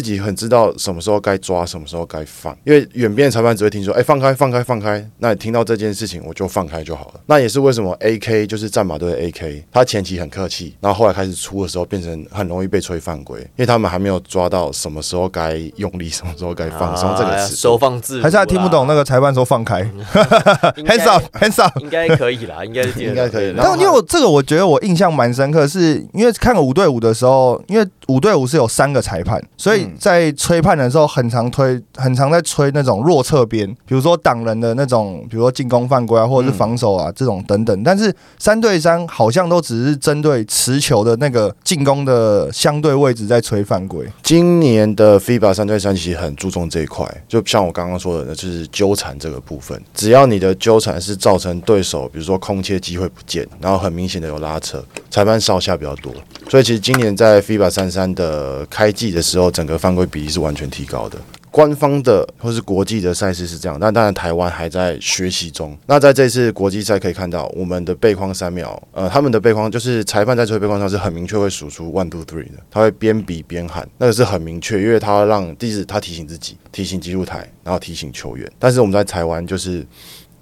[0.00, 2.56] 己很知道什么时候该抓，什么时候该放。
[2.64, 5.04] 因为远边的裁判只会听说，哎，放开，放开，放开。
[5.18, 7.20] 那你听到这件事情，我就放开就好了。
[7.26, 17.46] 那也是为什么 AK 就是战马队的 AK，他前期很客气，然后后来开始出的时候，变成很容易被吹犯规，因为他们还没有抓到什么时候该用力，什么时候该放松这个啊。
[17.48, 19.82] 收放自如，还是他听不懂那个裁判说放开，
[20.14, 21.78] hands up，hands up。
[21.80, 37.82] 应该可以啦， 应该应该可以对然后但因为我这个，我觉得我印象蛮深刻，是因为看五对五的时候，因为五对五是有三个裁判，所以在吹判的时候，很常推，很常在吹那种弱侧边，比如说挡人的那种，比如说进攻犯规啊，或者是防守啊、这种等等。
[37.82, 44.06] 但是三对三好像都只是针对持球的那个进攻的相对位置在吹犯规。
[44.22, 46.97] 今年的 FIBA 三对三其实很注重这一块，
[47.28, 49.78] 就像我刚刚说的，那就是纠缠这个部分。
[49.92, 56.12] 只要你的纠缠是造成对手，比如说空切机会不见，然后很明显的有拉扯，裁判哨下比较多。
[56.48, 61.18] 所以其实今年在 FIBA 三三的开季的时候，整个犯规比例是完全提高的。
[61.50, 65.76] 官方的或是国际的赛事是这样，但当然台湾还在学习中。
[65.86, 78.50] 那在这次国际赛可以看到，我们的背框三秒，呃，他们的背框就是裁判在吹背框上是很明确会数出 one two three 的，他会边比边喊，那个是很明确，因为他要让第一是他提醒自己，提醒记录台，然后提醒球员。
[78.58, 79.86] 但是我们在台湾就是。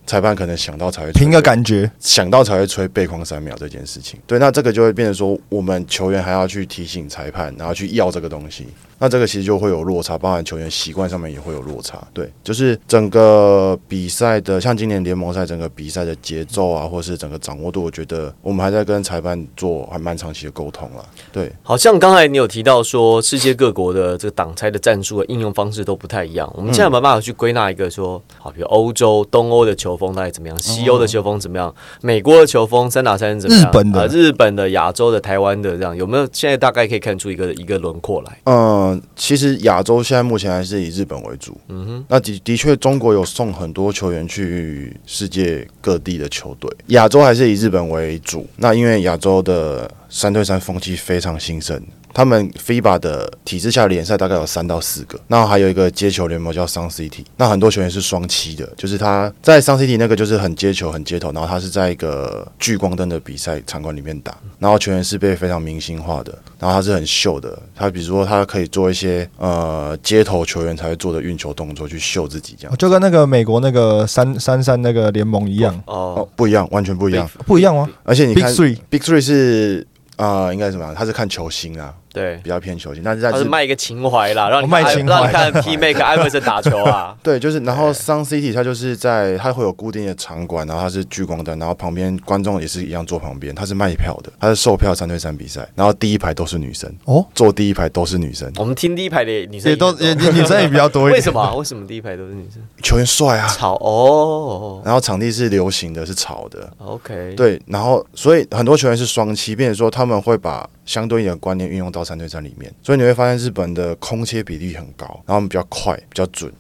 [0.08, 4.20] 裁判可能想到才会吹凭个感觉，想到才会吹背框三秒这件事情。
[4.24, 8.68] 对，那这个就会变成说，我们球员还要去提醒裁判，然后去要这个东西。
[8.98, 12.02] 那这个其实就会有落差，包含球员习惯上面也会有落差。
[12.14, 21.04] 对，就是整个比赛的，像今年联盟赛整个比赛的节奏啊，或是整个掌握度，我觉得我们还在跟裁判做还蛮长期的沟通了。
[21.32, 26.50] 对，好像刚才你有提到说，世界各国的这个挡拆的战术的应用方式都不太一样。
[26.56, 38.38] 我们现在有没有办法去归纳一个说，好，比如欧洲、东欧的球风大概怎么样，西欧的球风怎么样，美国的球风三打三怎么样，日本的呃日本的、亚洲的、台湾的这样，有没有现在大概可以看出一个一个轮廓来？
[38.44, 41.56] 嗯，其实亚洲现在目前还是以日本为主。
[41.68, 48.46] 嗯哼，那的的确，中国有送很多球员去世界各地的球队，亚洲还是以日本为主。
[48.56, 51.80] 那因为亚洲的三对三风气非常兴盛，
[52.14, 72.76] 他们 FIBA 的体制下的联赛大概有三到四个，那还有一个接球联盟叫 Sun City，那很多球员是双七的，就是他在 Sun City 那个就是很接球、很接头，然后他是在一个聚光灯的比赛场馆里面打，然后球员是被非常明星化的，然后他是很秀的，他比如说他可以做一些呃接头球员才会做的运球动作去秀自己这样。
[72.76, 77.28] 就跟那个美国那个三三三那个联盟一样，哦哦，，不一样，完全不一样。
[77.46, 78.50] 不一样吗而且你看
[78.88, 79.86] Big Three 是
[80.16, 80.94] 啊、应该是什么？
[80.94, 83.02] 他是看球星啊，对，比较偏球星。
[83.04, 87.14] 但是在他是卖一个情怀啦，让你看卖情怀让你看 P Make 艾弗森打球啊。
[87.22, 99.92] 对，就是然后 Sun City 它就是在它会有固定的场馆，然后它是聚光灯，然后旁边观众也是一样坐旁边，它是卖票的，它是售票三对三比赛，然后第一排都是女生，哦，坐第一排都是女生，我们听第一排的女生也都
[100.32, 101.14] 女生也比较多一点。
[101.16, 101.54] 为什么啊？
[101.54, 102.62] 为什么第一排都是女生？
[102.82, 106.70] 球员帅啊，吵哦然后场地是流行的，是潮的。
[106.78, 116.50] ，OK，，对，然后所以很多球员是双七，变成说他们会把相对应的观念运用到三对三里面，所以你会发现日本的空切比例很高，然后他们比较快，比较准。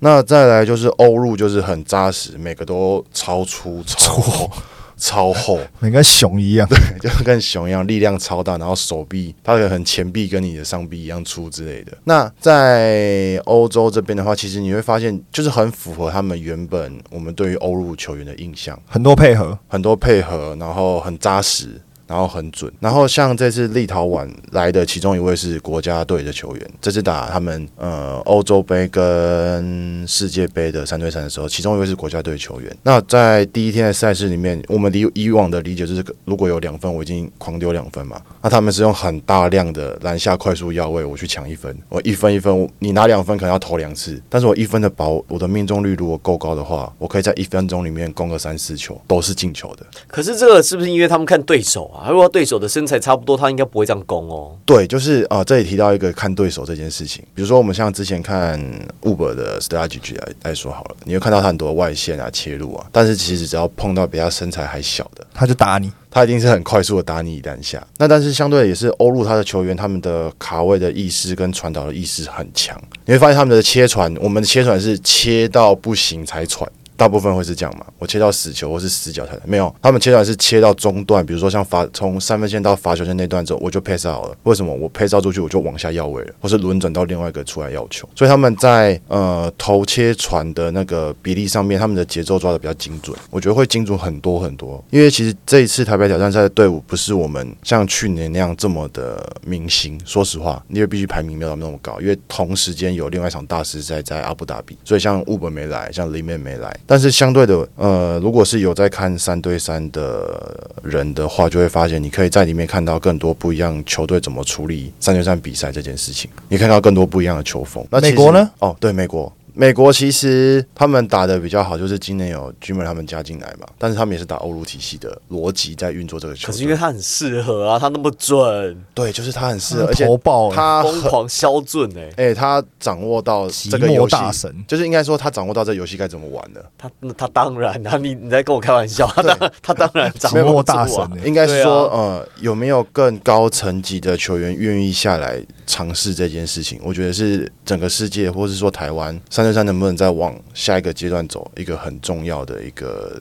[0.00, 4.50] 那再来就是欧陆，就是很扎实，每个都超粗、 超厚、
[4.96, 11.92] 超厚，每跟 熊一样，对就跟熊一样，力量超大，然后手臂它可很前臂跟你的上臂一样粗之类的。
[12.04, 18.80] 那在欧洲这边的话，其实你会发现，就是很符合他们原本我们对于欧陆球员的印象。
[18.86, 19.58] 很多配合。
[19.68, 21.78] 很多配合，然后很扎实，
[22.10, 22.70] 然后很准。
[22.80, 32.76] 然后像这次立陶宛来的其中一位是国家队的球员，这次打他们呃欧洲杯跟世界杯的三对三的时候，其中一位是国家队球员。
[32.82, 38.20] 那在第一天的赛事里面，我们理以往的理解就是，如果有两分，我已经狂丢两分嘛。
[38.42, 49.86] 那他们是用很大量的篮下快速要位，我去抢一分，我一分一分，你拿两分可能要投两次，但是我一分的保我的命中率如果够高的话，我可以在一分钟里面攻个三四球，都是进球的。
[50.08, 51.99] 可是这个是不是因为他们看对手啊？
[52.08, 54.56] 如果对手的身材差不多，他应该不会这样攻哦。
[54.64, 57.22] 对，就是啊、呃这里提到一个看对手这件事情。
[57.34, 58.58] 比如说，我们像之前看
[59.02, 65.90] Uber 的 strategy 来来说好了，你会看到他很多外线啊、切入啊，但是其实只要碰到比他身材还小的，他就打你。
[66.12, 67.80] 他一定是很快速的打你一篮下。
[67.96, 72.76] 那但是相对的也是欧陆他的球员，他们的卡位的意识跟传导的意识很强。
[73.04, 76.68] 你会发现他们的切传，我们的切传是切到不行才传。
[77.00, 77.86] 大部分会是这样嘛？
[77.98, 84.36] 我切到死球或是死角才没有，他们切传是切到中段，比如说像罚从三分线到罚球线那段之后，我就 pass out 了。
[84.42, 84.74] 为什么？
[84.74, 88.06] 我 pass 出去我就往下要位了，或是轮转到另外一个出来要球。
[88.14, 94.84] 所以他们在呃投切传的那个比例上面，他们的节奏抓的比较精准，我觉得会精准很多很多。
[94.90, 106.76] 因为其实这一次台北挑战赛的队伍不是我们像去年那样这么的明星，说实话，因为必须排名没有那么高，因为同时间有另外一场大师赛在阿布达比，所以像乌本没来，像里面没来。
[106.90, 117.86] 但是相对的，呃，如果是有在看三对三的人的话，就会发现你可以在里面看到更多不一样球队怎么处理三对三比赛这件事情，你看到更多不一样的球风。
[117.92, 118.50] 那美国呢？
[118.58, 119.32] 哦，对，美国。
[119.60, 126.46] 美国其实他们打的比较好，就是今年有 Jimmer 他们加进来嘛，但是他们也是打欧陆体系的逻辑在运作这个球。
[126.46, 136.64] 可是因为他很适合啊，他那么准，对，就是他很适合，而且投爆欸他疯狂削准哎、 哎、他掌握到这个游戏大神，就是应该说他掌握到这游戏该怎么玩的。
[136.78, 142.00] 他那他当然啊，你你在跟我开玩笑， 他当他当然掌握大神欸应该是说，啊。
[142.00, 146.80] 呃，有没有更高层级的球员愿意下来尝试这件事情？
[146.82, 153.20] 我觉得是整个世界，或是说台湾三对三能不能再往下一个阶段走，一个很重要的一个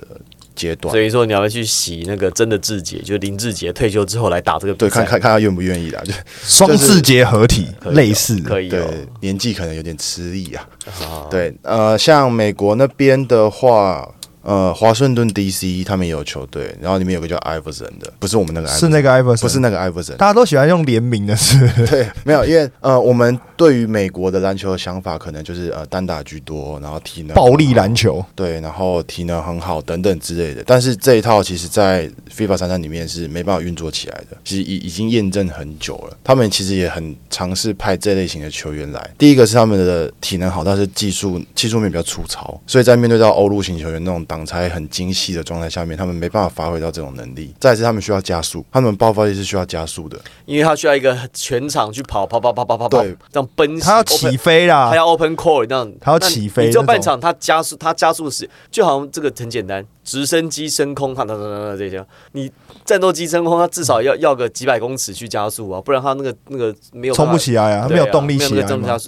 [0.55, 0.91] 阶段？
[0.91, 1.01] 所。
[1.01, 6.13] 以说你要去洗那个真的志杰，就是林志杰退休之后来打这个比对，看看看他愿不愿意啦，就
[6.43, 8.39] 双字节合体类似。
[8.41, 8.87] 可以哦，
[9.21, 10.69] 年纪可能有点吃力啊。
[11.01, 14.07] 啊，对，呃，像美国那边的话，
[14.49, 30.63] 呃，华盛顿 DC 他们也有球队，然后里面有个叫 Iverson 的，不是我们那个 Iverson，是那个艾弗森，不是那个 Iverson，大家都喜欢用联名的是，对，没有，因为呃，我们对于美国的篮球的想法，可能就是呃单打居多，然后体能暴力篮球，对，然后体能很好等等之类的。
[30.65, 36.17] 但是这一套其实，在 FIFA 三三里面是没办法运作起来的，其实已已经验证很久了。
[36.23, 39.09] 他们其实也很尝试派这类型的球员来。
[39.19, 47.53] 第一个是他们的体能好，但是技术技术面比较粗糙，所以在面对到欧陆型球员那种挡拆很精细的状态下面，他们没办法发挥到这种能力。
[47.59, 50.19] 再来是他们需要加速，他们爆发力是需要加速的。
[50.45, 54.89] 因为他需要一个全场去跑跑跑跑跑跑跑对，这样奔，他要起飞啦。
[54.89, 56.95] 他，要 open core 这样，他要起飞你只有那种。
[56.95, 62.51] 半场他加速，他加速时就好像这个很简单，直升机升空，它哒哒哒哒这些，你
[62.83, 68.65] 战斗机升空，它至少要要个几百公尺去加速啊，不然它那个那个没有冲不起来啊，对没有动力没有起来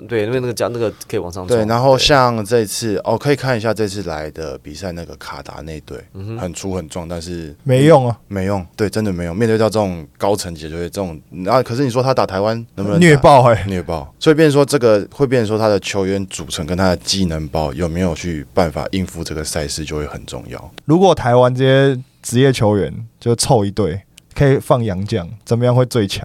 [0.07, 1.57] 对，因为那个加那个可以往上冲。
[1.57, 9.35] 对，然后像这次哦，可以看一下这次来的比赛那个卡达那队，嗯很粗很壮，但是没用啊，没用，对，真的没用。
[9.35, 14.13] 面对到这种高层级的球队，这种啊可是你说他打台湾能不能虐爆哎、虐爆？
[14.19, 20.71] 所以变成说这个会变成说他的球员组成跟他的技能包有没有去办法应付这个赛事就会很重要。
[20.91, 24.01] 如果台湾这些职业球员就凑一队，
[24.35, 26.21] 可以放洋将，怎么样会最强？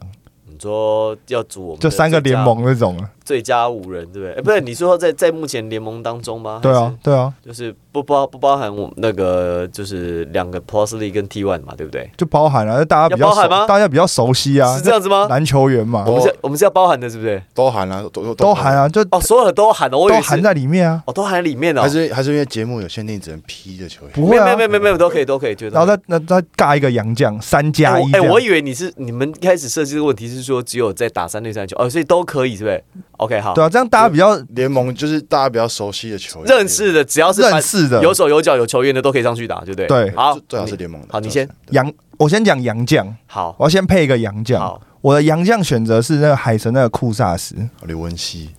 [0.56, 3.10] 你说要组我们的就三个联盟那种啊。
[3.26, 4.34] 最佳五人，对不对？
[4.34, 6.60] 哎，不是，你说在在目前联盟当中吗？
[6.62, 12.08] 对啊，对啊，就是不包不包含我们那个就是两个 Plus League 跟 T One 嘛，对不对？
[12.16, 15.26] 就包含了，大家比较熟要包含吗大家比较熟悉啊是，这样子吗？
[15.28, 17.42] 篮球员嘛我，们是，我们是要包含的，是不是？
[17.52, 21.02] 都含了、都都都含，啊，就哦，所有的都含了，我以为是都含在里面啊。
[21.04, 21.82] 哦，都含在里面哦。
[21.82, 24.12] 还是还是因为节目有限定，只能 P 的球员。
[24.12, 25.68] 不会啊没有没有，没有没有都可以都可以，就。
[25.70, 28.20] 然后再那再尬一个洋将，三加一哎。
[28.20, 32.82] 我以为你是你们一开始设计这个问题是说只有在打三对三球哦，所以都可以，是不是
[33.18, 38.02] ？OK，好，对啊，这样大家比较联盟就是大家比较熟悉的球员，认识的只要是认识的。
[38.02, 39.86] 有手有脚有球员的都可以上去打，对不对？
[39.86, 40.10] 对。
[40.14, 40.34] 好。
[40.34, 41.08] 最，最好是联盟的。
[41.10, 44.60] 好，你先，杨，我先讲杨将，好，我要先配一个杨将。
[44.60, 48.50] 好，我的杨将选择是那个海神那个库萨斯，刘文熙，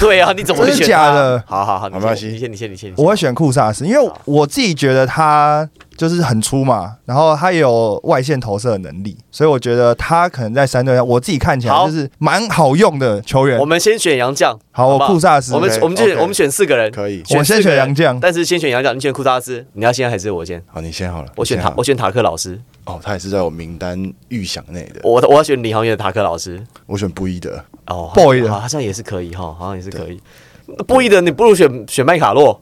[0.00, 1.42] 对啊，你怎么会真的选假的？
[1.46, 2.28] 好好好，没关系。
[2.28, 3.04] 你先，你先，你先，你先。
[3.04, 5.68] 我会选库萨斯，因为我自己觉得他
[6.02, 13.64] 就是很粗嘛，然后他也有外线投射的能力，所以我觉得他可能在三队上，我自己看起来就是蛮好用的球员我。
[13.64, 17.22] 们先选杨绛，好，我库萨斯，我们我们就选我们选四个人，可以。
[17.36, 20.60] 我先选杨绛，但是先选杨绛，你选库萨斯，你要先还是我先？
[20.66, 21.28] 好，你先好了。
[21.36, 25.00] 我选塔，我选塔克老师，哦，他也是在我名单预想内的。
[25.04, 26.60] 我我要选李航员的塔克老师。
[26.86, 30.20] 我选布伊德，哦 Boy 的好好像也是可以哈，好像也是可以。
[30.88, 32.60] 布伊德，你不如选选麦卡洛。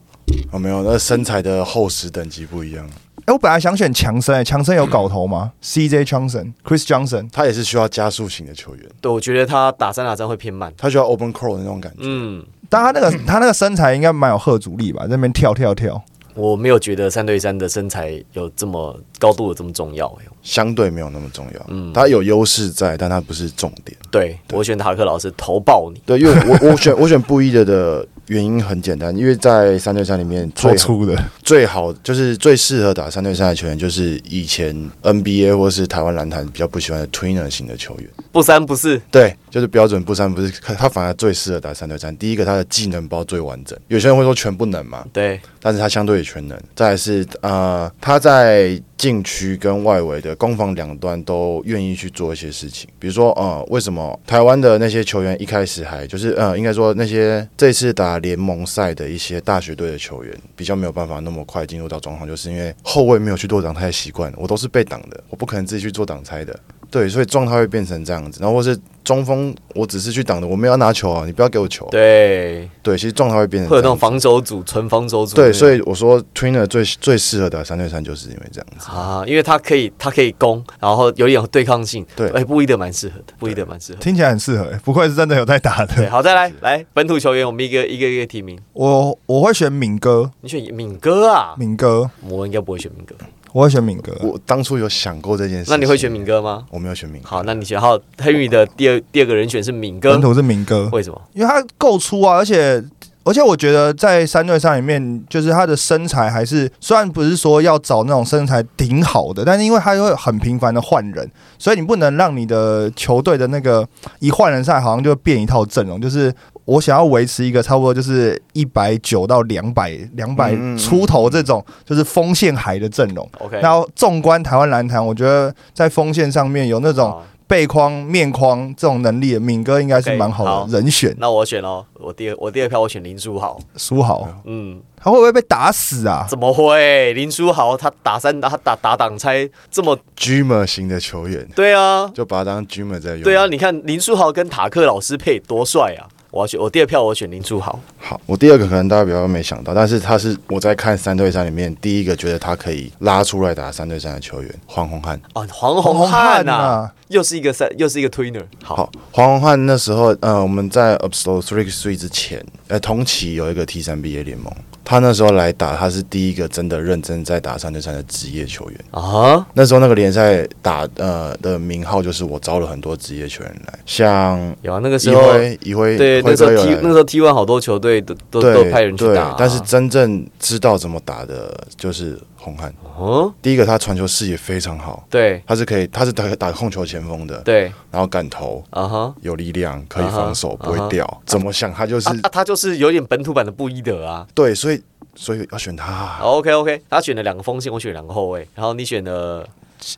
[0.51, 2.87] 哦，没有，那身材的厚实等级不一样。
[3.25, 5.51] 哎，我本来想选强森，欸，强森有搞头吗？
[5.61, 10.73] CJ Johnson、Chris Johnson，他也是需要加速型的球员，对，我觉得他打三打三会偏慢。
[10.77, 11.99] 他需要 open crawl 的那种感觉。
[12.01, 16.01] 嗯，但他那个他那个身材应该蛮有贺阻力吧，在那边跳跳跳。
[16.33, 20.25] 我没有觉得三对三的身材有这么高度有这么重要、欸。
[20.41, 21.65] 相对没有那么重要。
[21.69, 23.95] 嗯他有优势在，但他不是重点。
[24.09, 26.01] 对我选塔克老师投爆你。
[26.05, 38.07] 对，因为我我选我选布伊德的原因很简单，因为在三对三里面最粗的，最好就是最适合打三对三的球员，就是以前 NBA 或是台湾篮坛比较不喜欢的 tweener 型的球员。
[38.31, 42.15] 不三不四，对，就是标准不三不四，他反而最适合打三对三。
[42.17, 43.77] 第一个，他的技能包最完整。
[43.87, 46.57] 有些人会说全不能嘛，对，但是他相对也全能。
[46.75, 52.87] 再来是呃，他在禁区跟外围的攻防两端都愿意去做一些事情。
[52.99, 66.59] 比如说，呃，为什么台湾的那些球员一开始还就是呃，应该说那些这次打联盟赛的一些大学队的球员比较没有办法那么快进入到状况，就是因为后卫没有去做挡拆的习惯，我都是被挡的，我不可能自己去做挡拆的。
[66.91, 71.87] 对，所以状态会变成这样子，然后或是中锋，我只是去挡的，我没有要拿球啊，你不要给我球。
[71.89, 75.35] 对，对，其实状态会变成会有那种防守组，纯防守组。
[75.35, 78.91] 对，所以我说 Trainer 最最适合打三对三，就是因为这样子。
[78.91, 82.05] 啊，因为他可以，他可以攻，然后有点对抗性。
[82.13, 84.03] 对哎，布伊德蛮适合的，布伊德蛮适合的。
[84.03, 86.11] 听起来很适合、欸，不愧是真的有在打对，的。
[86.11, 88.59] 好，再来来 本土球员，我们一个一个一个提名。
[88.73, 91.55] 我我会选敏哥，你选敏哥啊？
[91.57, 93.15] 敏哥，我应该不会选敏哥。
[93.53, 94.15] 我会选敏哥。
[94.21, 96.11] 我当初有想过这件事，那你会选？
[96.11, 96.65] 敏哥吗？
[96.69, 97.27] 我没有选敏哥。
[97.27, 97.79] 好，那你选。
[97.79, 101.21] 好，黑羽的第二第二个人选是敏哥本，土是敏哥，为什么？
[101.33, 102.83] 因为他够粗啊，而且
[103.23, 113.87] 而且我觉得在三对三里面，就是他的身材还是虽然不是说要找那种身材挺好的，但是因为他会很频繁的换人，所以你不能让你的球队的那个
[114.19, 116.33] 一换人赛好像就变一套阵容，就是。
[116.71, 123.29] 我想要维持一个差不多就是一百九到两百两百出头这种就是锋线海的阵容。
[123.39, 131.13] OK，然后纵观台湾篮坛，我觉得在锋线上面有那种背框、面框这种能力的，敏哥应该是蛮好好的人选。
[131.19, 133.59] 那我选哦，我第二我第二票我选林书豪。
[133.75, 136.25] 书豪，嗯，他会不会被打死啊？
[136.29, 137.11] 怎么会？
[137.11, 143.23] 林书豪他打三打他打打挡拆这么 Dreamer 型的球员，对啊，就把他当 Dreamer 在用。
[143.23, 146.07] 对啊，，你看林书豪跟塔克老师配多帅啊！
[146.31, 147.77] 我要选我第二票，我选林书豪。
[147.99, 155.21] 好，我第二个可能大家比较没想到，但是他是我在看三对三里面第一个觉得他可以拉出来打三对三的球员，黄宏汉。
[155.33, 158.43] 哦，黄宏汉呐、啊又是一个三，又是一个 twinner。
[158.63, 164.51] 好，黄文焕那时候，呃，我们在 Upslow Three Three 之前，呃，同期有一个 T 三 BA 联盟，
[164.83, 168.79] 他那时候来打，他是第一个真的认真在打三对三的职业球员。
[168.91, 182.73] 啊，那时候那个联赛打呃的名号就是我招了很多职业球员来，像有啊，那个时候辉一辉对，那时候辉哥有 T 那时候 T one 好多球队都都都派人去打啊、但是真正知道怎么打的就是红汉。
[182.97, 185.41] 哦，第一个，他传球视野非常好，对。
[185.45, 191.21] 他是可以，他是打打控球前锋的，对，然后敢投，啊哈，有力量，可以防守，不会掉。
[191.25, 194.27] 怎么想他就是他就是有点本土版的布伊德啊。
[194.33, 194.81] 对，所以
[195.15, 195.85] 所以要选他。
[195.91, 196.19] 啊。
[196.21, 199.47] OK OK，他选了两个锋线，我选两个后卫，然后你选了，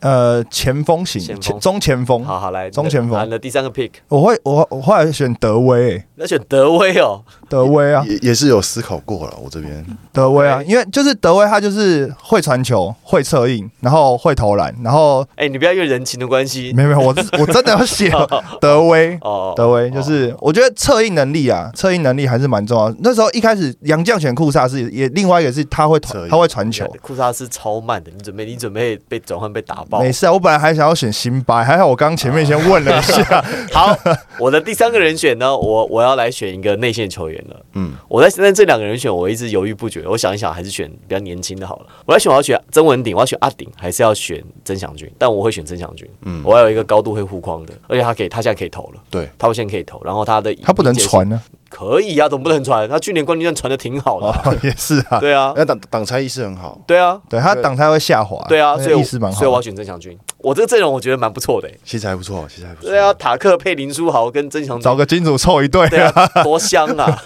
[0.01, 18.11] 呃，前锋型前锋前中前锋，好好来中前锋你的第三个 pick，我会我我后来选德威、欸，那选德威哦，德威啊，也也是有思考过了，我这边德威啊，因为就是德威他就是会传球、会策应，然后会投篮，然后哎，你不要因为人情的关系没有没有，我我真的要写
[18.59, 19.17] 德威。
[19.21, 22.95] 哦，德威就是，我觉得策应能力啊，策应能力还是蛮重要的。
[22.99, 30.11] 那时候一开始杨绛选库萨是，也另外一个是他会策应他会传球，库萨是超慢的，你准备你准备被转换被打爆没。
[30.11, 30.33] 事啊。
[30.33, 33.95] 我本来还想要选辛巴，还好我刚刚前面先问了一下， 好，
[34.37, 37.55] 我的第三个人选呢，我我要来选一个内线球员了。
[37.73, 40.03] 嗯，我在在这两个人选，我一直犹豫不决。
[40.07, 41.85] 我想一想，还是选比较年轻的好了。
[42.05, 45.09] 我要选，我要选曾文鼎，我要选阿鼎，还是要选曾祥军？
[45.17, 46.09] 但我会选曾祥军。
[46.23, 51.41] 嗯，我要有一个高度会护框的，而且他可以，他现在可以投了，对，他现在可以投，然后他的他不能传呢。
[51.75, 52.87] 可以啊，总不能传。
[52.87, 59.61] 他去年冠军战传的挺好的啊、哦， 也是啊，对啊，那挡挡拆意识很好，对啊，对他挡拆会下滑，对啊，所以意识蛮好所以我要。
[59.63, 60.15] 选曾祥军。
[60.37, 61.79] 我这个阵容我觉得蛮不错的、欸。
[61.85, 62.89] 其实还不错，其实还不错。
[62.89, 67.23] 对啊，，塔克配林书豪跟曾祥军，找个金主凑一对对啊，多香啊！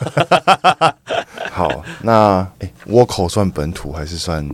[1.51, 1.67] 好，
[2.03, 4.47] 那哎，倭寇算本土还是算？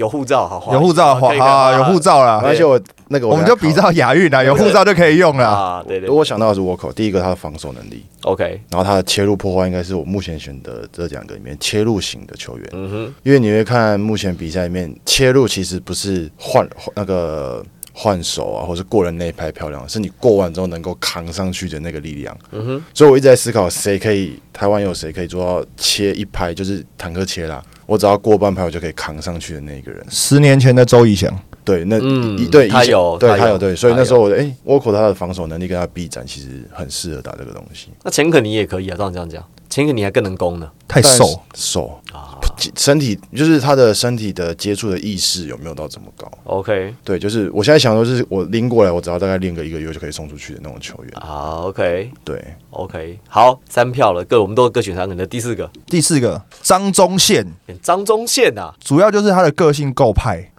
[0.00, 2.40] 有护照，好好有护照，好，有护照啦。
[2.42, 5.46] 而且我那个我们就比照亚运啦，有护照就可以用了。
[5.46, 12.66] 啊，对对我想到的是倭寇，第一个他的防守能力，，OK，然后他的切入破坏应该是我目前选的这两个里面切入型的球员。
[12.72, 22.34] 嗯哼，因为你会看目前比赛里面切入其实不是换那个换手啊，或是过人那一拍漂亮，是你过完之后能够扛上去的那个力量。
[22.52, 30.00] 嗯哼，所以我一直在思考，谁可以台湾有谁可以做到切一拍，就是坦克切啦，我只要过半拍我就可以扛上去的那一个人。
[30.08, 31.28] 十年前的周怡翔，
[31.64, 37.88] 对，那嗯一对他有对他有对，所以那时候我的哎，沃口他的防守能力跟他臂展其实很适合打这个东西。
[38.04, 42.38] 那钱可尼也可以啊，照你这样讲，钱可尼还更能攻呢太瘦，瘦啊。
[42.76, 46.94] 身体就是他的身体的接触的意识有没有到这么高？OK。
[47.04, 51.12] 对，就是我现在想说就是我拎过来，我只要大概练个一个月就可以送出去的那种球员。
[51.14, 52.10] 啊，OK。
[52.24, 56.40] 对，OK，好，三票了，各我们都各选三个，那第四个第四个。
[56.62, 57.46] 张忠宪，
[57.82, 60.50] 张忠宪啊，主要就是他的个性够派，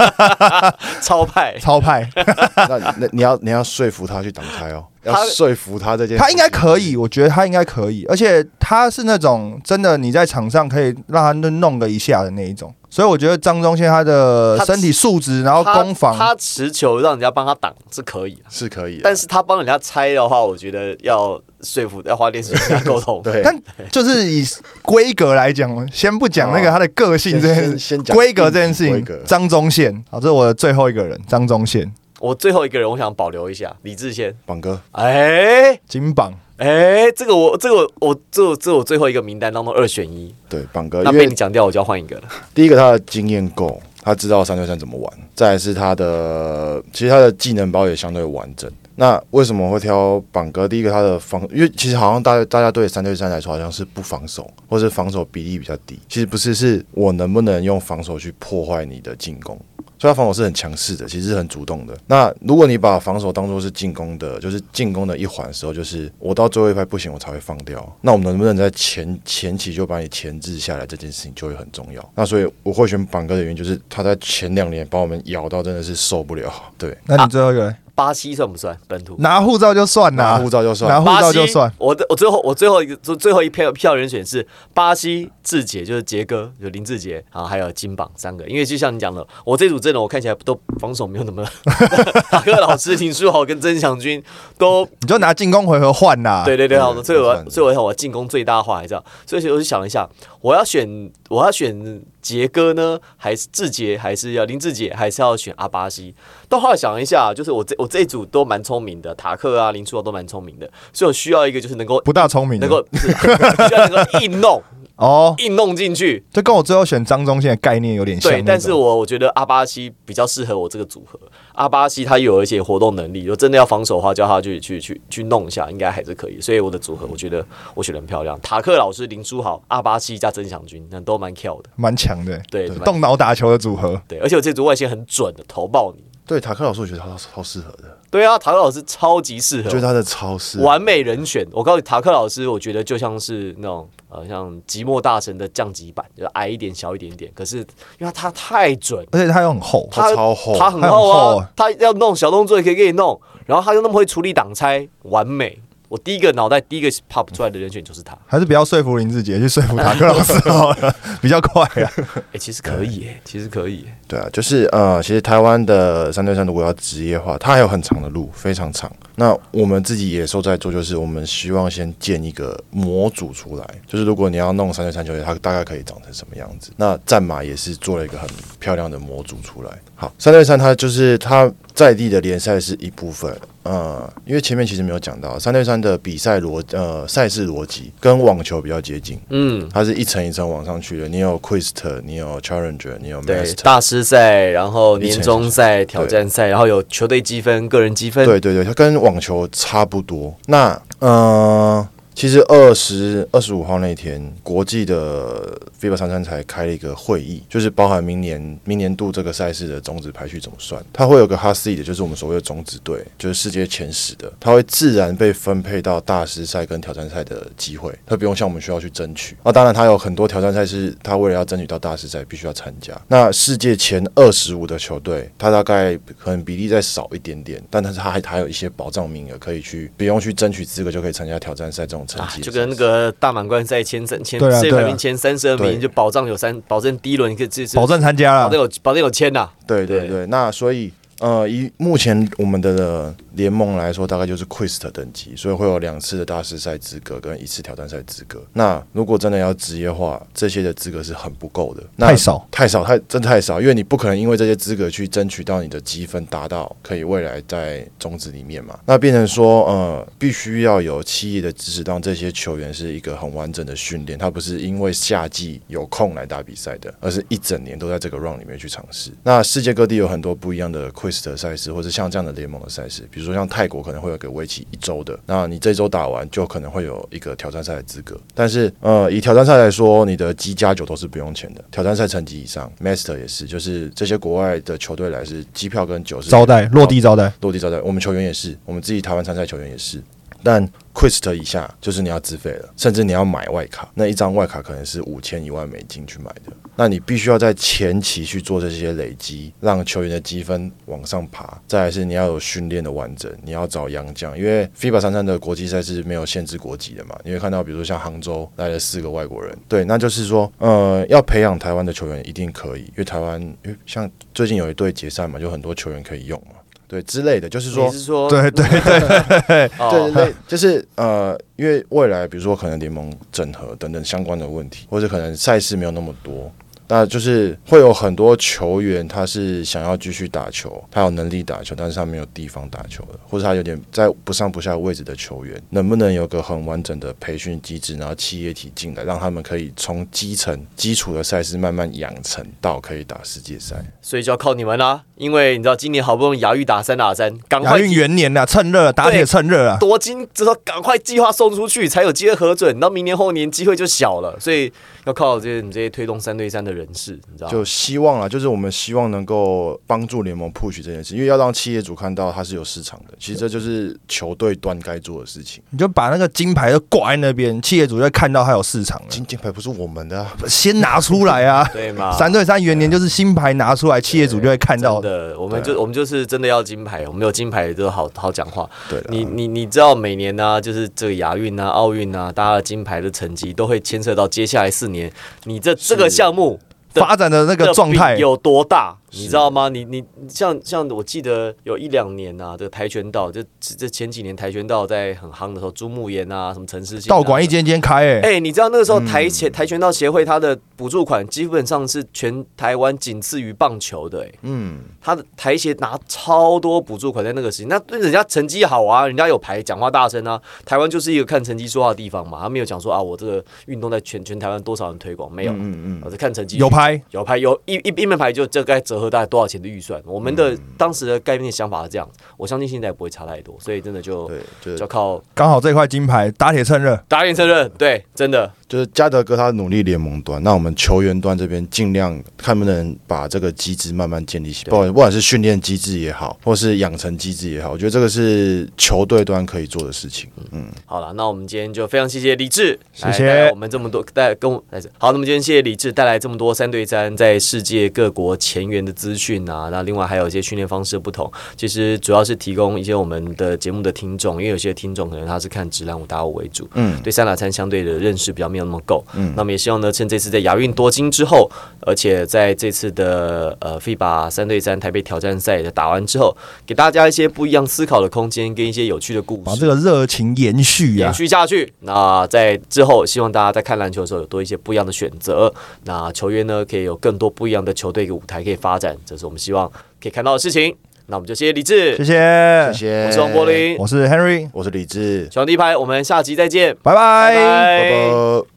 [1.02, 2.08] 超派，超派，
[2.56, 23.20] 那那你要你要说服他去挡开哦，要他说服他这件事，他应该可以，我觉得他应该可以，而且他是那种真的你在场上可以让他弄弄个一下的那一种，所以我觉得张忠宪他的身体素质，然后攻防，他持球让人家帮他挡是可以，是可以，但是他帮人家拆的话，我觉得要说服，要花点时间跟他沟通。
[23.24, 23.56] 对，但
[23.90, 24.44] 就是以
[24.82, 28.50] 规格来讲，先不讲那个他的个性这件事，先先讲规格。
[28.50, 31.92] 这件事情张忠宪，好，这是我的最后一个人，张忠宪，
[32.26, 34.34] 我最后一个人，我想保留一下李志先。
[34.44, 42.22] 榜哥哎金榜，哎，这个我这个我我这我这我最后一个名单当中二选一，对榜哥，那因为被你讲掉，我就要换一个了。
[42.52, 48.68] 第一个他的经验够，他知道三对三怎么玩，再来是他的其实他的技能包也相对完整。
[48.96, 50.66] 那为什么会挑榜哥？
[50.66, 55.96] 第一个他的防，因为其实好像大家大家对三对三来说好像是不防守，或是防守比例比较低。
[56.08, 59.56] 其实不是，是我能不能用防守去破坏你的进攻。
[59.98, 61.96] 所以他防守是很强势的，其实是很主动的。
[62.06, 67.96] 那如果你把防守当做是进攻的，就是进攻的一环的时候，就是我到最后一拍不行，我才会放掉。
[68.00, 72.12] 那我们能不能在前前期就把你钳制下来，这件事情就会很重要。
[72.14, 76.52] 那所以我会选榜哥的原因，就是他在前两年把我们咬到真的是受不了。
[76.76, 79.16] 对，那你最后一个呢巴西算不算本土？
[79.18, 88.46] 拿护照就算啦拿护，照就算拿护巴西照就算，我的我最后我最后一个最最后一票票人选是巴西志杰，就是杰哥，就林志杰，然后还有金榜三个。
[88.46, 91.42] 因为就像你讲的，我这组阵容我看起来都防守没有那么，
[92.30, 94.22] 塔克老师、林书豪跟曾祥军
[94.58, 96.44] 都你就拿进攻回合换啦。
[96.44, 100.06] 对对对，好，对所以我要不算所以我想我进攻最大化，还是这样，所以我就想了一下，
[100.42, 106.12] 我要选我要选杰哥呢，还是志杰，还是要林志杰，还是要选阿巴西？
[106.48, 114.60] 但后来想了一下，就是我这我这一组都蛮聪明的，塔克啊、林书豪都蛮聪明的，所以我需要一个就是能够不大聪明，能够 需要能够硬弄
[114.96, 116.24] 哦，硬弄进去。
[116.32, 121.18] 这跟我最后选张忠宪的概念有点像对，但是我我觉得阿巴西比较适合我这个组合。
[121.52, 126.40] 阿巴西他有一些活动能力，如果真的要防守的话，叫他去去去去弄一下，应该还是可以。
[126.40, 127.44] 所以我的组合，我觉得
[127.74, 128.40] 我选的很漂亮。
[128.40, 131.70] 塔克老师、林书豪、阿巴西加曾祥军，那都蛮跳的。
[131.76, 134.00] 蛮强的，对蛮动脑打球的组合。
[134.08, 136.02] 对，而且我这组外线很准的，投爆你。
[136.26, 141.46] 对塔克老师，我觉得他超适合的，对啊，塔克老师超级适合我觉得，他的超适完美人选。
[141.52, 147.30] 我告诉你，塔克老师，我觉得就像是那种呃，像寂寞大神的降级版，就矮一点、小一点点。
[147.34, 147.58] 可是
[147.98, 155.60] 因为他他太准，而且它又很厚，它超厚它很厚啊厚啊，他要弄小动作也可以给你弄，然后它又那么会处理挡拆，完美。
[155.88, 158.16] 我第一个脑袋第一个 pop 出来的人选就是他。
[158.26, 161.92] 还是不要说服林志杰，去说服塔克老师好了， 比较快啊。
[162.32, 163.96] 哎、其实可以耶，其实可以耶。
[164.08, 168.90] 对啊，就是呃，其实台湾的三对三如果要职业化，它还有很长的路，非常长。
[169.14, 176.72] 那我们自己野兽在做，就是我们希望先建一个模组出来，就是如果你要弄三对三球队，它大概可以长成什么样子。
[176.76, 178.28] 那战马也是做了一个很
[178.58, 179.70] 漂亮的模组出来。
[179.94, 183.34] 好，三对三它就是它在地的联赛是一部分。
[183.66, 191.08] 呃，因为前面其实没有讲到三对三的比赛逻呃赛事逻辑跟网球比较接近，嗯，它是一层一层往上去的。
[191.08, 198.24] 你有 Quest，你有 Challenger，你有对，Master，大师赛，然后年终赛、挑战赛，然后有球队积分、个人积分。
[198.24, 200.34] 对对对，它跟网球差不多。
[200.46, 201.86] 那呃，
[202.16, 210.82] 其实二十二十五号那天，国际的 FIBA 三三才开了一个会议，就是包含明年明年度这个赛事的种子排序怎么算。
[210.94, 219.36] 它会有个 Hot Seed，就是我们所谓的种子队，就是世界前十的，它会自然被分配到大师赛跟挑战赛的机会，它不用像我们需要去争取。
[219.42, 222.98] 啊，当然它有很多挑战赛是它为了要争取到大师赛必须要参加。
[223.08, 238.60] 那世界前二十五的球队，它大概可能比例再少一点点，但是它还还有一些保障名额可以去，不用去争取资格就可以参加挑战赛这种啊就跟那个大满贯赛前三前世界排名前三十二名，就保障有三，保证第一轮可以这是保证参加了保证。
[238.60, 239.48] 有保证有签呐。
[239.66, 248.42] 对对对对，那所以呃，以目前我们的联盟来说，大概就是 Quest 等级，所以会有两次的大师赛资格跟一次挑战赛资格。
[248.52, 258.78] 那如果真的要职业化，这些的资格是很不够的，那太少，太少，太真的太少，因为你不可能因为这些资格去争取到你的积分达到可以未来在种子里面嘛。
[258.84, 269.10] 那变成说，呃，必须要有企业的支持，让这些球员是一个很完整的训练，他不是因为夏季有空来打比赛的，而是一整年都在这个 round 里面去尝试。
[269.22, 278.18] 那世界各地有很多不一样的 Quest 的赛事，或者像这样的联盟的赛事，比如说像泰国可能会有个为期一周的，那你这周打完就可能会有一个挑战赛的资格。
[278.34, 290.02] 但是呃，以挑战赛来说，你的机加酒都是不用钱的，挑战赛成绩以上，Master 也是，就是这些国外的球队来是机票跟酒是招待落地招待，落地招待，我们球员也是，我们自己台湾参赛球员也是。
[290.46, 296.52] 但 Quest 以下就是你要自费了，甚至你要买外卡，那一张外卡可能是五千一万美金去买的。
[296.76, 301.60] 那你必须要在前期去做这些累积，让球员的积分往上爬。
[301.66, 307.18] 再来是你要有训练的完整，你要找洋将，因为 FIBA 三三的国际赛是没有限制国籍的嘛。
[307.24, 316.55] 你会看到，比如说像杭州来了四个外国人，对，那就是说，呃，要培养台湾的球员一定可以，因为台湾，因为像最近有一队解散嘛，就很多球员可以用嘛。
[316.88, 319.70] 对之类的，就是说你，是说对对对， 对。
[319.78, 326.50] 哦，类就是呃，因为未来比如说可能联盟整合等等相关的问题，或者可能赛事没有那么多，
[326.88, 343.76] 那就是会有很多球员他是想要继续打球，他有能力打球，但是他没有地方打球的，或者他有点在不上不下位置的球员，能不能有个很完整的培训机制，然后企业体进来，让他们可以从基层基础的赛事慢慢养成到可以打世界赛。
[344.00, 354.72] 所以就要靠你们啦，因为你知道今年好不容易亚运打三打三，赶亚运快元年呐，趁热打铁趁热啊，夺金之后赶快计划送出去，才有机会核准，到明年后年机会就小了，所以
[355.04, 357.48] 要靠这些你这些推动三对三的人士，你知道？
[357.48, 363.14] 就希望啊，就是我们希望能够帮助联盟 push 这件事，因为要让企业主看到它是有市场的。
[363.18, 365.62] 其实这就是球队端该做的事情。
[365.70, 371.68] 你就把那个金牌都挂在那边，企业主就会看到它有市场了，金金牌不是我们的、啊，先拿出来啊！
[371.72, 372.12] 对嘛？
[372.12, 375.00] 三对三元年就是新牌拿出来，企业主就会看到。
[375.00, 378.68] 的，我们就我们就是真的要金牌，我们有金牌就好好讲话。
[378.88, 385.12] 对，你你你知道每年呢、就是这个亚运啊、奥运啊，大家的金牌的成绩都会牵涉到接下来四年
[385.44, 386.65] 你这这个项目的
[387.00, 388.16] 发展的那个状态。
[388.16, 389.68] 有多大，你知道吗？
[389.68, 397.46] 你你像像我记得有一两年啊，这个跆拳道，就这这前几年跆拳道在很夯的时候，朱慕炎啊，什么陈思信、道馆一。
[397.46, 399.06] 间间开，哎，哎、你知道那个时候嗯。
[399.06, 410.42] 跆拳跆拳道协会它的补助款基本上是全台湾仅次于棒球的、哎，嗯，他的台协拿超多补助款在那个时期，那对人家成绩好啊，人家有牌，讲话大声啊。
[410.64, 420.02] 台湾就是一个看成绩说话的地方嘛，他没有讲说啊，我这个运动在全全台湾多少人推广，没有，嗯嗯我是看成绩有牌，有牌有一一一面牌就这该折合大概多少钱的预算。
[420.04, 424.30] 我们的当时的概念想法是这样，我相信现在也不会差太多，所以真的就
[424.62, 440.28] 对，就靠刚好这块金牌打铁趁热，打铁趁热，对，真的就是加德哥他努力联盟端，那我们球员端这边尽量看能不能把这个机制慢慢建立起来，不管不管是训练机制也好，或是养成机制也好，我觉得这个是球队端可以做的事情。
[440.50, 441.12] 嗯，好了。
[441.14, 461.50] 那我们今天就非常谢谢李志，谢谢我们这么多带跟我来好，那么今天谢谢李志带来这么多三对三在世界各国前沿的资讯啊，那另外还有一些训练方式的不同，其实主要是提供一些我们的节目的听众，因为有些听众可能他是看直男五打五为主，嗯对三打三相对的认识比较没有那么够，嗯那么也希望呢，趁这次在亚运夺金之后，
[461.80, 466.34] 而且在这次的呃 FIBA 三对三台北挑战赛的打完之后，
[466.64, 469.42] 给大家一些不一样思考的空间跟一些有趣的故事。
[469.44, 471.14] 把这个热情延续啊延！
[471.14, 471.70] 续下去。
[471.80, 475.52] 那在之后，希望大家在看篮球的时候有多一些不一样的选择。
[475.84, 480.74] 那球员呢，可以有更多不一样的球队跟舞台可以发展，这是我们希望可以看到的事情。
[481.08, 486.92] 那我们就谢谢李志，谢谢，谢谢，我是王柏，林，我是 Henry，我是李志，喜欢第一排，我们下集再见，拜。
[486.92, 487.34] 拜。
[487.34, 487.34] 拜。
[487.34, 488.42] 拜拜。